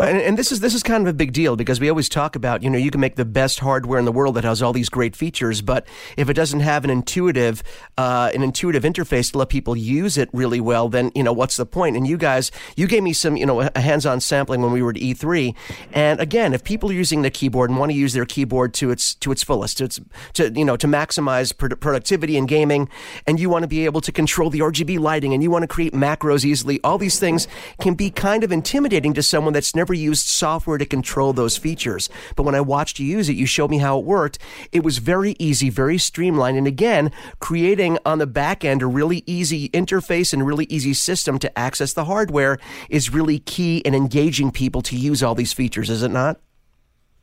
And, 0.00 0.18
and, 0.18 0.38
this 0.38 0.50
is 0.50 0.58
this 0.58 0.74
is 0.74 0.82
kind 0.82 1.06
of 1.06 1.08
a 1.08 1.16
big 1.16 1.32
deal 1.32 1.54
because 1.54 1.78
we 1.78 1.88
always 1.88 2.08
talk 2.08 2.34
about 2.34 2.64
you 2.64 2.70
know 2.70 2.78
you 2.78 2.90
can 2.90 3.00
make 3.00 3.14
the 3.14 3.24
best 3.24 3.60
hardware 3.60 3.98
in 3.98 4.04
the 4.04 4.12
world 4.12 4.34
that 4.34 4.42
has 4.42 4.60
all 4.60 4.72
these 4.72 4.88
great 4.88 5.14
features, 5.14 5.62
but 5.62 5.86
if 6.16 6.28
it 6.28 6.34
doesn't 6.34 6.60
have 6.60 6.82
an 6.82 6.90
intuitive 6.90 7.62
uh, 7.96 8.30
an 8.34 8.42
intuitive 8.42 8.82
interface 8.82 9.30
to 9.30 9.38
let 9.38 9.50
people 9.50 9.76
use 9.76 10.18
it 10.18 10.28
really 10.32 10.60
well, 10.60 10.88
then 10.88 11.12
you 11.14 11.22
know 11.22 11.32
what's 11.32 11.56
the 11.56 11.64
point? 11.64 11.96
And 11.96 12.08
you 12.08 12.16
guys, 12.16 12.50
you 12.76 12.88
gave 12.88 13.04
me 13.04 13.12
some 13.12 13.36
you 13.36 13.46
know 13.46 13.60
a 13.60 13.80
hands-on 13.80 14.20
sampling 14.20 14.62
when 14.62 14.72
we 14.72 14.82
were 14.82 14.90
at 14.90 14.96
E3, 14.96 15.54
and 15.92 16.18
again, 16.18 16.54
if 16.54 16.64
people 16.64 16.90
are 16.90 16.94
using 16.94 17.22
the 17.22 17.30
keyboard 17.30 17.70
and 17.70 17.78
want 17.78 17.92
to 17.92 17.96
use 17.96 18.14
their 18.14 18.26
keyboard 18.26 18.74
to 18.74 18.90
its 18.90 19.14
to 19.16 19.30
its 19.30 19.44
fullest, 19.44 19.78
to 19.78 19.84
its 19.84 20.00
to 20.32 20.50
you 20.50 20.64
know 20.64 20.76
to 20.76 20.88
maximize 20.88 21.56
productivity 21.56 22.36
in 22.36 22.46
gaming, 22.46 22.88
and 23.28 23.38
you 23.38 23.48
want 23.48 23.62
to 23.62 23.68
be 23.68 23.84
able 23.84 24.00
to 24.00 24.10
control 24.10 24.50
the 24.50 24.58
RGB 24.58 24.98
lighting, 24.98 25.32
and 25.32 25.42
you 25.42 25.52
want 25.52 25.62
to 25.62 25.68
create 25.68 25.92
macros 25.92 26.44
easily, 26.44 26.80
all 26.82 26.98
these 26.98 27.20
things 27.20 27.46
can 27.80 27.94
be 27.94 28.10
kind 28.10 28.42
of 28.42 28.50
intimidating 28.50 29.14
to 29.14 29.22
someone 29.22 29.52
that's 29.52 29.74
never 29.74 29.83
never 29.84 29.92
used 29.92 30.26
software 30.26 30.78
to 30.78 30.86
control 30.86 31.34
those 31.34 31.58
features. 31.58 32.08
But 32.36 32.44
when 32.44 32.54
I 32.54 32.62
watched 32.62 32.98
you 32.98 33.04
use 33.04 33.28
it, 33.28 33.36
you 33.36 33.44
showed 33.44 33.70
me 33.70 33.76
how 33.76 33.98
it 33.98 34.06
worked. 34.06 34.38
It 34.72 34.82
was 34.82 34.96
very 34.96 35.36
easy, 35.38 35.68
very 35.68 35.98
streamlined. 35.98 36.56
And 36.56 36.66
again, 36.66 37.12
creating 37.38 37.98
on 38.06 38.16
the 38.16 38.26
back 38.26 38.64
end 38.64 38.80
a 38.80 38.86
really 38.86 39.22
easy 39.26 39.68
interface 39.70 40.32
and 40.32 40.46
really 40.46 40.64
easy 40.70 40.94
system 40.94 41.38
to 41.38 41.58
access 41.58 41.92
the 41.92 42.06
hardware 42.06 42.56
is 42.88 43.12
really 43.12 43.40
key 43.40 43.78
in 43.78 43.94
engaging 43.94 44.50
people 44.50 44.80
to 44.80 44.96
use 44.96 45.22
all 45.22 45.34
these 45.34 45.52
features, 45.52 45.90
is 45.90 46.02
it 46.02 46.10
not? 46.10 46.40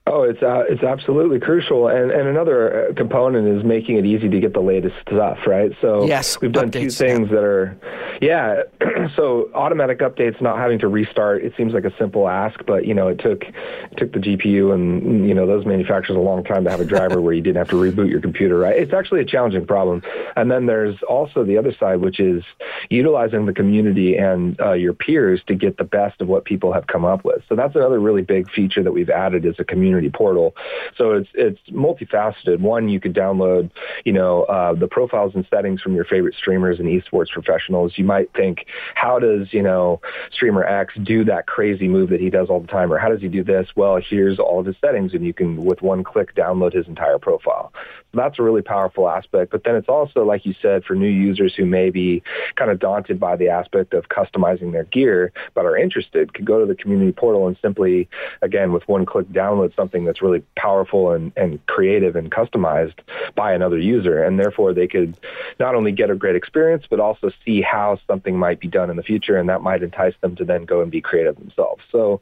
Oh, 0.08 0.24
it's 0.24 0.42
uh, 0.42 0.64
it's 0.68 0.82
absolutely 0.82 1.40
crucial, 1.40 1.88
and 1.88 2.10
and 2.10 2.28
another 2.28 2.90
uh, 2.90 2.94
component 2.96 3.48
is 3.48 3.64
making 3.64 3.98
it 3.98 4.06
easy 4.06 4.30
to 4.30 4.40
get 4.40 4.52
the 4.54 4.60
latest 4.60 4.96
stuff, 5.08 5.38
right? 5.46 5.72
So 5.80 6.06
yes, 6.06 6.42
we've 6.42 6.52
done 6.52 6.72
updates, 6.72 6.82
two 6.82 6.90
things 6.90 7.30
yeah. 7.30 7.36
that 7.36 7.44
are, 7.44 7.78
yeah. 8.22 8.62
so 9.16 9.50
automatic 9.56 10.00
updates, 10.00 10.40
not 10.42 10.60
having 10.60 10.78
to 10.80 10.88
restart. 10.88 11.44
It 11.44 11.54
seems 11.58 11.74
like 11.74 11.86
a 11.86 11.98
simple 11.98 12.30
ask, 12.30 12.64
but 12.68 12.86
you 12.86 12.94
know, 12.94 13.08
it 13.08 13.18
took 13.18 13.44
it 13.44 13.98
took 13.98 14.14
the 14.14 14.20
GPU 14.20 14.74
and 14.74 15.28
you 15.28 15.34
know 15.34 15.48
those 15.48 15.66
manufacturers 15.66 16.16
a 16.16 16.22
long 16.22 16.44
time 16.44 16.64
to 16.66 16.70
have 16.70 16.80
a 16.80 16.86
driver 16.86 17.20
where 17.20 17.34
you 17.34 17.42
didn't 17.42 17.58
have 17.58 17.70
to 17.70 17.76
reboot 17.76 18.12
your 18.12 18.22
computer, 18.22 18.60
right? 18.60 18.78
It's 18.78 18.94
actually 18.94 19.22
a 19.22 19.26
challenging 19.26 19.66
problem. 19.66 20.04
And 20.36 20.52
then 20.52 20.68
there's 20.68 21.02
also 21.10 21.44
the 21.44 21.58
other 21.58 21.74
side, 21.80 22.02
which 22.02 22.20
is 22.20 22.44
utilizing 22.92 23.48
the 23.48 23.54
community 23.54 24.16
and 24.18 24.60
uh, 24.62 24.74
your 24.74 24.94
peers 24.94 25.42
to 25.48 25.56
get 25.56 25.78
the 25.78 25.84
best 25.84 26.22
of 26.22 26.28
what 26.28 26.46
people 26.46 26.72
have 26.74 26.86
come 26.86 27.04
up 27.04 27.26
with. 27.26 27.42
So 27.50 27.56
that's 27.56 27.76
another 27.76 28.00
really 28.00 28.22
big 28.22 28.52
feature 28.52 28.84
that 28.84 28.92
we've 28.92 29.10
added 29.10 29.46
is 29.46 29.56
a 29.58 29.64
community 29.64 30.12
portal. 30.12 30.56
So 30.96 31.14
it's 31.14 31.30
it's 31.34 31.60
multifaceted. 31.72 32.60
One, 32.60 32.88
you 32.88 33.00
could 33.00 33.16
download, 33.16 33.72
you 34.06 34.14
know, 34.14 34.44
uh, 34.44 34.76
the 34.76 34.88
profiles 34.88 35.34
and 35.34 35.44
settings 35.50 35.82
from 35.82 35.96
your 35.96 36.06
favorite 36.06 36.36
streamers 36.36 36.80
and 36.80 36.88
esports 36.88 37.32
professionals. 37.32 37.94
You 37.96 38.11
might 38.12 38.34
think, 38.34 38.66
how 38.94 39.20
does 39.20 39.54
you 39.54 39.64
know 39.64 40.02
streamer 40.32 40.66
X 40.66 40.94
do 41.02 41.24
that 41.26 41.48
crazy 41.48 41.88
move 41.88 42.10
that 42.10 42.20
he 42.20 42.30
does 42.30 42.50
all 42.50 42.60
the 42.60 42.68
time, 42.68 42.92
or 42.92 42.98
how 42.98 43.10
does 43.10 43.22
he 43.22 43.30
do 43.30 43.44
this? 43.44 43.68
Well, 43.76 43.98
here's 43.98 44.38
all 44.38 44.60
of 44.60 44.66
his 44.66 44.76
settings, 44.82 45.14
and 45.14 45.26
you 45.26 45.34
can 45.34 45.64
with 45.64 45.82
one 45.82 46.04
click 46.04 46.36
download 46.36 46.74
his 46.74 46.88
entire 46.88 47.20
profile. 47.20 47.72
So 48.12 48.18
that's 48.18 48.40
a 48.40 48.44
really 48.44 48.62
powerful 48.62 49.08
aspect. 49.08 49.52
But 49.52 49.64
then 49.64 49.76
it's 49.76 49.88
also, 49.88 50.26
like 50.26 50.46
you 50.46 50.54
said, 50.62 50.84
for 50.84 50.96
new 50.96 51.08
users 51.08 51.56
who 51.56 51.66
may 51.66 51.90
be 51.90 52.22
kind 52.56 52.70
of 52.70 52.80
daunted 52.80 53.20
by 53.20 53.38
the 53.38 53.48
aspect 53.48 53.94
of 53.94 54.10
customizing 54.10 54.74
their 54.74 54.84
gear, 54.84 55.32
but 55.54 55.66
are 55.66 55.78
interested, 55.78 56.34
could 56.34 56.46
go 56.46 56.60
to 56.60 56.66
the 56.66 56.76
community 56.76 57.14
portal 57.14 57.48
and 57.48 57.58
simply, 57.62 58.10
again, 58.42 58.74
with 58.74 58.86
one 58.88 59.06
click 59.06 59.28
download 59.30 59.74
something 59.76 60.04
that's 60.04 60.22
really 60.22 60.44
powerful 60.58 61.12
and, 61.12 61.32
and 61.38 61.66
creative 61.68 62.18
and 62.18 62.32
customized 62.32 63.00
by 63.36 63.54
another 63.54 63.80
user. 63.80 64.22
And 64.22 64.38
therefore 64.38 64.74
they 64.74 64.88
could 64.88 65.18
not 65.60 65.76
only 65.76 65.94
get 65.94 66.10
a 66.10 66.16
great 66.16 66.36
experience, 66.36 66.84
but 66.90 67.00
also 67.00 67.32
see 67.46 67.62
how 67.62 67.98
something 68.08 68.38
might 68.38 68.60
be 68.60 68.68
done 68.68 68.90
in 68.90 68.98
the 68.98 69.04
future. 69.04 69.38
And 69.38 69.50
that 69.50 69.62
might 69.62 69.84
entice 69.84 70.14
them 70.22 70.36
to 70.38 70.46
then 70.46 70.66
go 70.66 70.82
and 70.82 70.92
be 70.92 71.02
creative 71.02 71.38
themselves. 71.38 71.82
So 71.92 72.22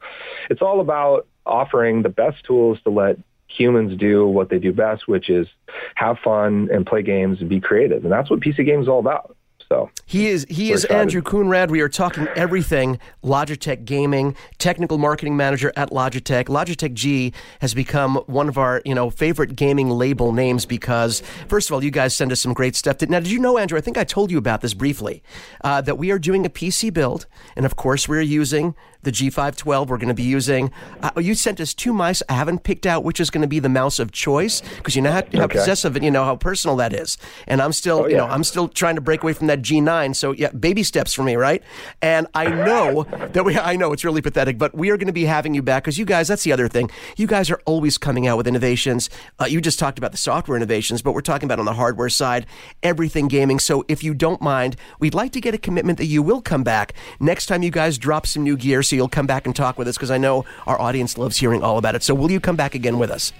it's 0.50 0.62
all 0.62 0.82
about 0.82 1.28
offering 1.46 2.04
the 2.04 2.10
best 2.10 2.44
tools 2.44 2.80
to 2.84 2.90
let 2.90 3.18
humans 3.48 4.00
do 4.00 4.28
what 4.28 4.50
they 4.50 4.60
do 4.60 4.72
best, 4.72 5.08
which 5.08 5.30
is 5.30 5.48
have 5.96 6.18
fun 6.24 6.70
and 6.72 6.86
play 6.86 7.02
games 7.02 7.40
and 7.42 7.50
be 7.50 7.60
creative. 7.60 8.04
And 8.04 8.12
that's 8.12 8.30
what 8.30 8.40
PC 8.40 8.66
games 8.66 8.84
is 8.84 8.90
all 8.90 9.00
about. 9.00 9.36
So 9.72 9.92
he 10.08 10.28
is 10.28 10.48
he 10.50 10.72
is 10.72 10.84
excited. 10.84 11.00
Andrew 11.00 11.22
Coonrad. 11.22 11.70
We 11.70 11.82
are 11.82 11.90
talking 11.90 12.28
everything 12.36 12.98
Logitech 13.24 13.86
gaming, 13.86 14.36
technical 14.58 14.98
marketing 14.98 15.38
manager 15.38 15.72
at 15.76 15.92
Logitech. 15.92 16.46
Logitech 16.46 16.96
G 16.96 17.34
has 17.62 17.76
become 17.76 18.16
one 18.26 18.50
of 18.50 18.58
our 18.58 18.82
you 18.84 18.96
know 18.96 19.12
favorite 19.12 19.56
gaming 19.56 19.92
label 19.92 20.32
names 20.32 20.66
because 20.66 21.22
first 21.48 21.70
of 21.70 21.74
all, 21.76 21.84
you 21.84 21.92
guys 21.92 22.16
send 22.16 22.32
us 22.32 22.42
some 22.42 22.54
great 22.54 22.76
stuff. 22.76 23.00
Now, 23.02 23.20
did 23.20 23.30
you 23.30 23.40
know, 23.40 23.60
Andrew? 23.60 23.78
I 23.78 23.82
think 23.82 23.98
I 23.98 24.04
told 24.04 24.32
you 24.32 24.40
about 24.40 24.62
this 24.62 24.74
briefly 24.74 25.22
uh, 25.64 25.82
that 25.82 26.00
we 26.00 26.10
are 26.10 26.20
doing 26.20 26.48
a 26.48 26.50
PC 26.50 26.92
build, 26.92 27.28
and 27.56 27.64
of 27.64 27.76
course, 27.76 28.10
we're 28.10 28.22
using 28.22 28.74
the 29.04 29.12
G512. 29.12 29.88
We're 29.88 29.98
going 29.98 30.08
to 30.10 30.14
be 30.14 30.24
using. 30.24 30.72
Uh, 31.02 31.12
you 31.20 31.36
sent 31.36 31.60
us 31.60 31.74
two 31.74 31.94
mice. 31.94 32.22
I 32.30 32.34
haven't 32.34 32.64
picked 32.64 32.86
out 32.86 33.04
which 33.04 33.20
is 33.20 33.30
going 33.30 33.42
to 33.42 33.48
be 33.48 33.60
the 33.60 33.70
mouse 33.70 34.00
of 34.00 34.12
choice 34.12 34.62
because 34.78 34.96
you 34.96 35.02
know 35.02 35.12
how, 35.12 35.24
how 35.34 35.44
Okay. 35.46 35.58
possessive 35.60 35.96
and 35.96 36.04
you 36.06 36.12
know 36.12 36.26
how 36.26 36.36
personal 36.36 36.76
that 36.78 36.94
is. 36.94 37.18
And 37.48 37.62
I'm 37.62 37.74
still, 37.74 38.00
Oh, 38.02 38.08
you 38.08 38.18
know. 38.18 38.28
I'm 38.28 38.44
still 38.44 38.68
trying 38.68 38.96
to 38.96 39.02
break 39.02 39.24
away 39.24 39.34
from 39.34 39.48
that 39.48 39.62
G9. 39.62 40.16
So 40.16 40.32
yeah, 40.32 40.50
baby 40.52 40.84
steps 40.84 41.14
for 41.14 41.24
me, 41.24 41.36
right? 41.36 41.64
And 42.02 42.28
I 42.34 42.48
know 42.50 43.04
that 43.34 43.44
we. 43.46 43.58
I 43.58 43.76
know 43.76 43.94
it's 43.94 44.04
really 44.04 44.22
pathetic, 44.22 44.58
but 44.58 44.76
we 44.76 44.90
are 44.90 44.98
going 44.98 45.08
to 45.08 45.14
be 45.14 45.26
having 45.26 45.54
you 45.54 45.62
back 45.62 45.84
because 45.84 45.98
you 45.98 46.06
guys. 46.06 46.28
That's 46.28 46.44
the 46.44 46.52
other 46.52 46.68
thing. 46.68 46.90
You 47.18 47.28
guys 47.28 47.50
are 47.50 47.60
always 47.66 47.98
coming 47.98 48.28
out 48.28 48.38
with 48.38 48.48
innovations. 48.48 49.10
Uh, 49.40 49.46
you 49.46 49.62
just 49.62 49.80
talked 49.80 49.98
about 49.98 50.12
the 50.12 50.18
software 50.18 50.56
innovations, 50.58 51.02
but 51.02 51.14
we're 51.14 51.22
talking 51.22 51.46
about 51.48 51.60
on 51.60 51.66
the 51.66 51.74
hardware 51.74 52.10
side, 52.10 52.46
everything 52.84 53.28
gaming. 53.28 53.60
So 53.60 53.86
if 53.88 54.04
you 54.04 54.14
don't 54.14 54.42
mind, 54.42 54.76
we'd 55.00 55.14
like 55.14 55.32
to 55.34 55.42
get 55.42 55.54
a 55.54 55.58
commitment 55.58 55.98
that 55.98 56.06
you 56.06 56.22
will 56.22 56.42
come 56.42 56.64
back 56.64 56.94
next 57.20 57.46
time 57.48 57.64
you 57.64 57.72
guys 57.72 57.98
drop 57.98 58.26
some 58.28 58.44
new 58.44 58.58
gear. 58.58 58.82
So 58.90 58.96
you'll 58.96 59.08
come 59.08 59.28
back 59.28 59.46
and 59.46 59.56
talk 59.56 59.78
with 59.78 59.88
us 59.88 59.96
because 59.96 60.12
I 60.12 60.18
know 60.18 60.46
our 60.66 60.82
audience 60.82 61.18
loves 61.18 61.38
hearing 61.38 61.62
all 61.62 61.78
about 61.78 61.96
it. 61.96 62.04
So 62.04 62.16
will 62.16 62.32
you 62.32 62.40
come 62.40 62.56
back 62.56 62.74
again 62.74 62.98
with 62.98 63.12
us? 63.12 63.32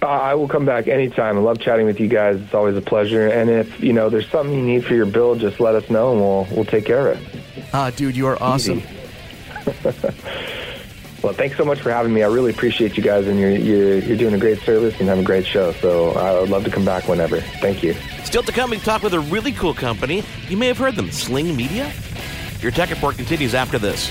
Uh, 0.00 0.06
I 0.06 0.34
will 0.34 0.46
come 0.46 0.64
back 0.64 0.86
anytime. 0.86 1.36
I 1.36 1.40
love 1.40 1.58
chatting 1.58 1.84
with 1.84 1.98
you 1.98 2.06
guys. 2.06 2.40
It's 2.40 2.54
always 2.54 2.76
a 2.76 2.80
pleasure. 2.80 3.26
And 3.26 3.50
if 3.50 3.80
you 3.80 3.92
know 3.92 4.08
there's 4.08 4.30
something 4.30 4.56
you 4.56 4.64
need 4.64 4.84
for 4.84 4.94
your 4.94 5.06
build, 5.06 5.40
just 5.40 5.58
let 5.58 5.74
us 5.74 5.90
know 5.90 6.12
and 6.12 6.20
we'll 6.20 6.46
we'll 6.52 6.64
take 6.64 6.84
care 6.84 7.10
of 7.10 7.20
it. 7.20 7.42
Ah, 7.72 7.90
dude, 7.90 8.16
you 8.16 8.26
are 8.28 8.40
awesome. 8.40 8.82
Well, 11.20 11.32
thanks 11.32 11.56
so 11.56 11.64
much 11.64 11.80
for 11.80 11.90
having 11.90 12.14
me. 12.14 12.22
I 12.22 12.28
really 12.28 12.52
appreciate 12.52 12.96
you 12.96 13.02
guys, 13.02 13.26
and 13.26 13.40
you're 13.40 13.50
you're, 13.50 13.98
you're 13.98 14.16
doing 14.16 14.34
a 14.34 14.38
great 14.38 14.60
service 14.60 14.98
and 15.00 15.08
have 15.08 15.18
a 15.18 15.22
great 15.24 15.44
show. 15.44 15.72
So 15.72 16.12
I 16.12 16.40
would 16.40 16.48
love 16.48 16.62
to 16.64 16.70
come 16.70 16.84
back 16.84 17.08
whenever. 17.08 17.40
Thank 17.40 17.82
you. 17.82 17.94
Still 18.22 18.44
to 18.44 18.52
come, 18.52 18.70
we 18.70 18.78
talk 18.78 19.02
with 19.02 19.14
a 19.14 19.20
really 19.20 19.50
cool 19.50 19.74
company. 19.74 20.22
You 20.48 20.56
may 20.56 20.68
have 20.68 20.78
heard 20.78 20.94
them, 20.94 21.10
Sling 21.10 21.56
Media. 21.56 21.92
Your 22.60 22.70
tech 22.70 22.90
report 22.90 23.16
continues 23.16 23.52
after 23.52 23.80
this. 23.80 24.10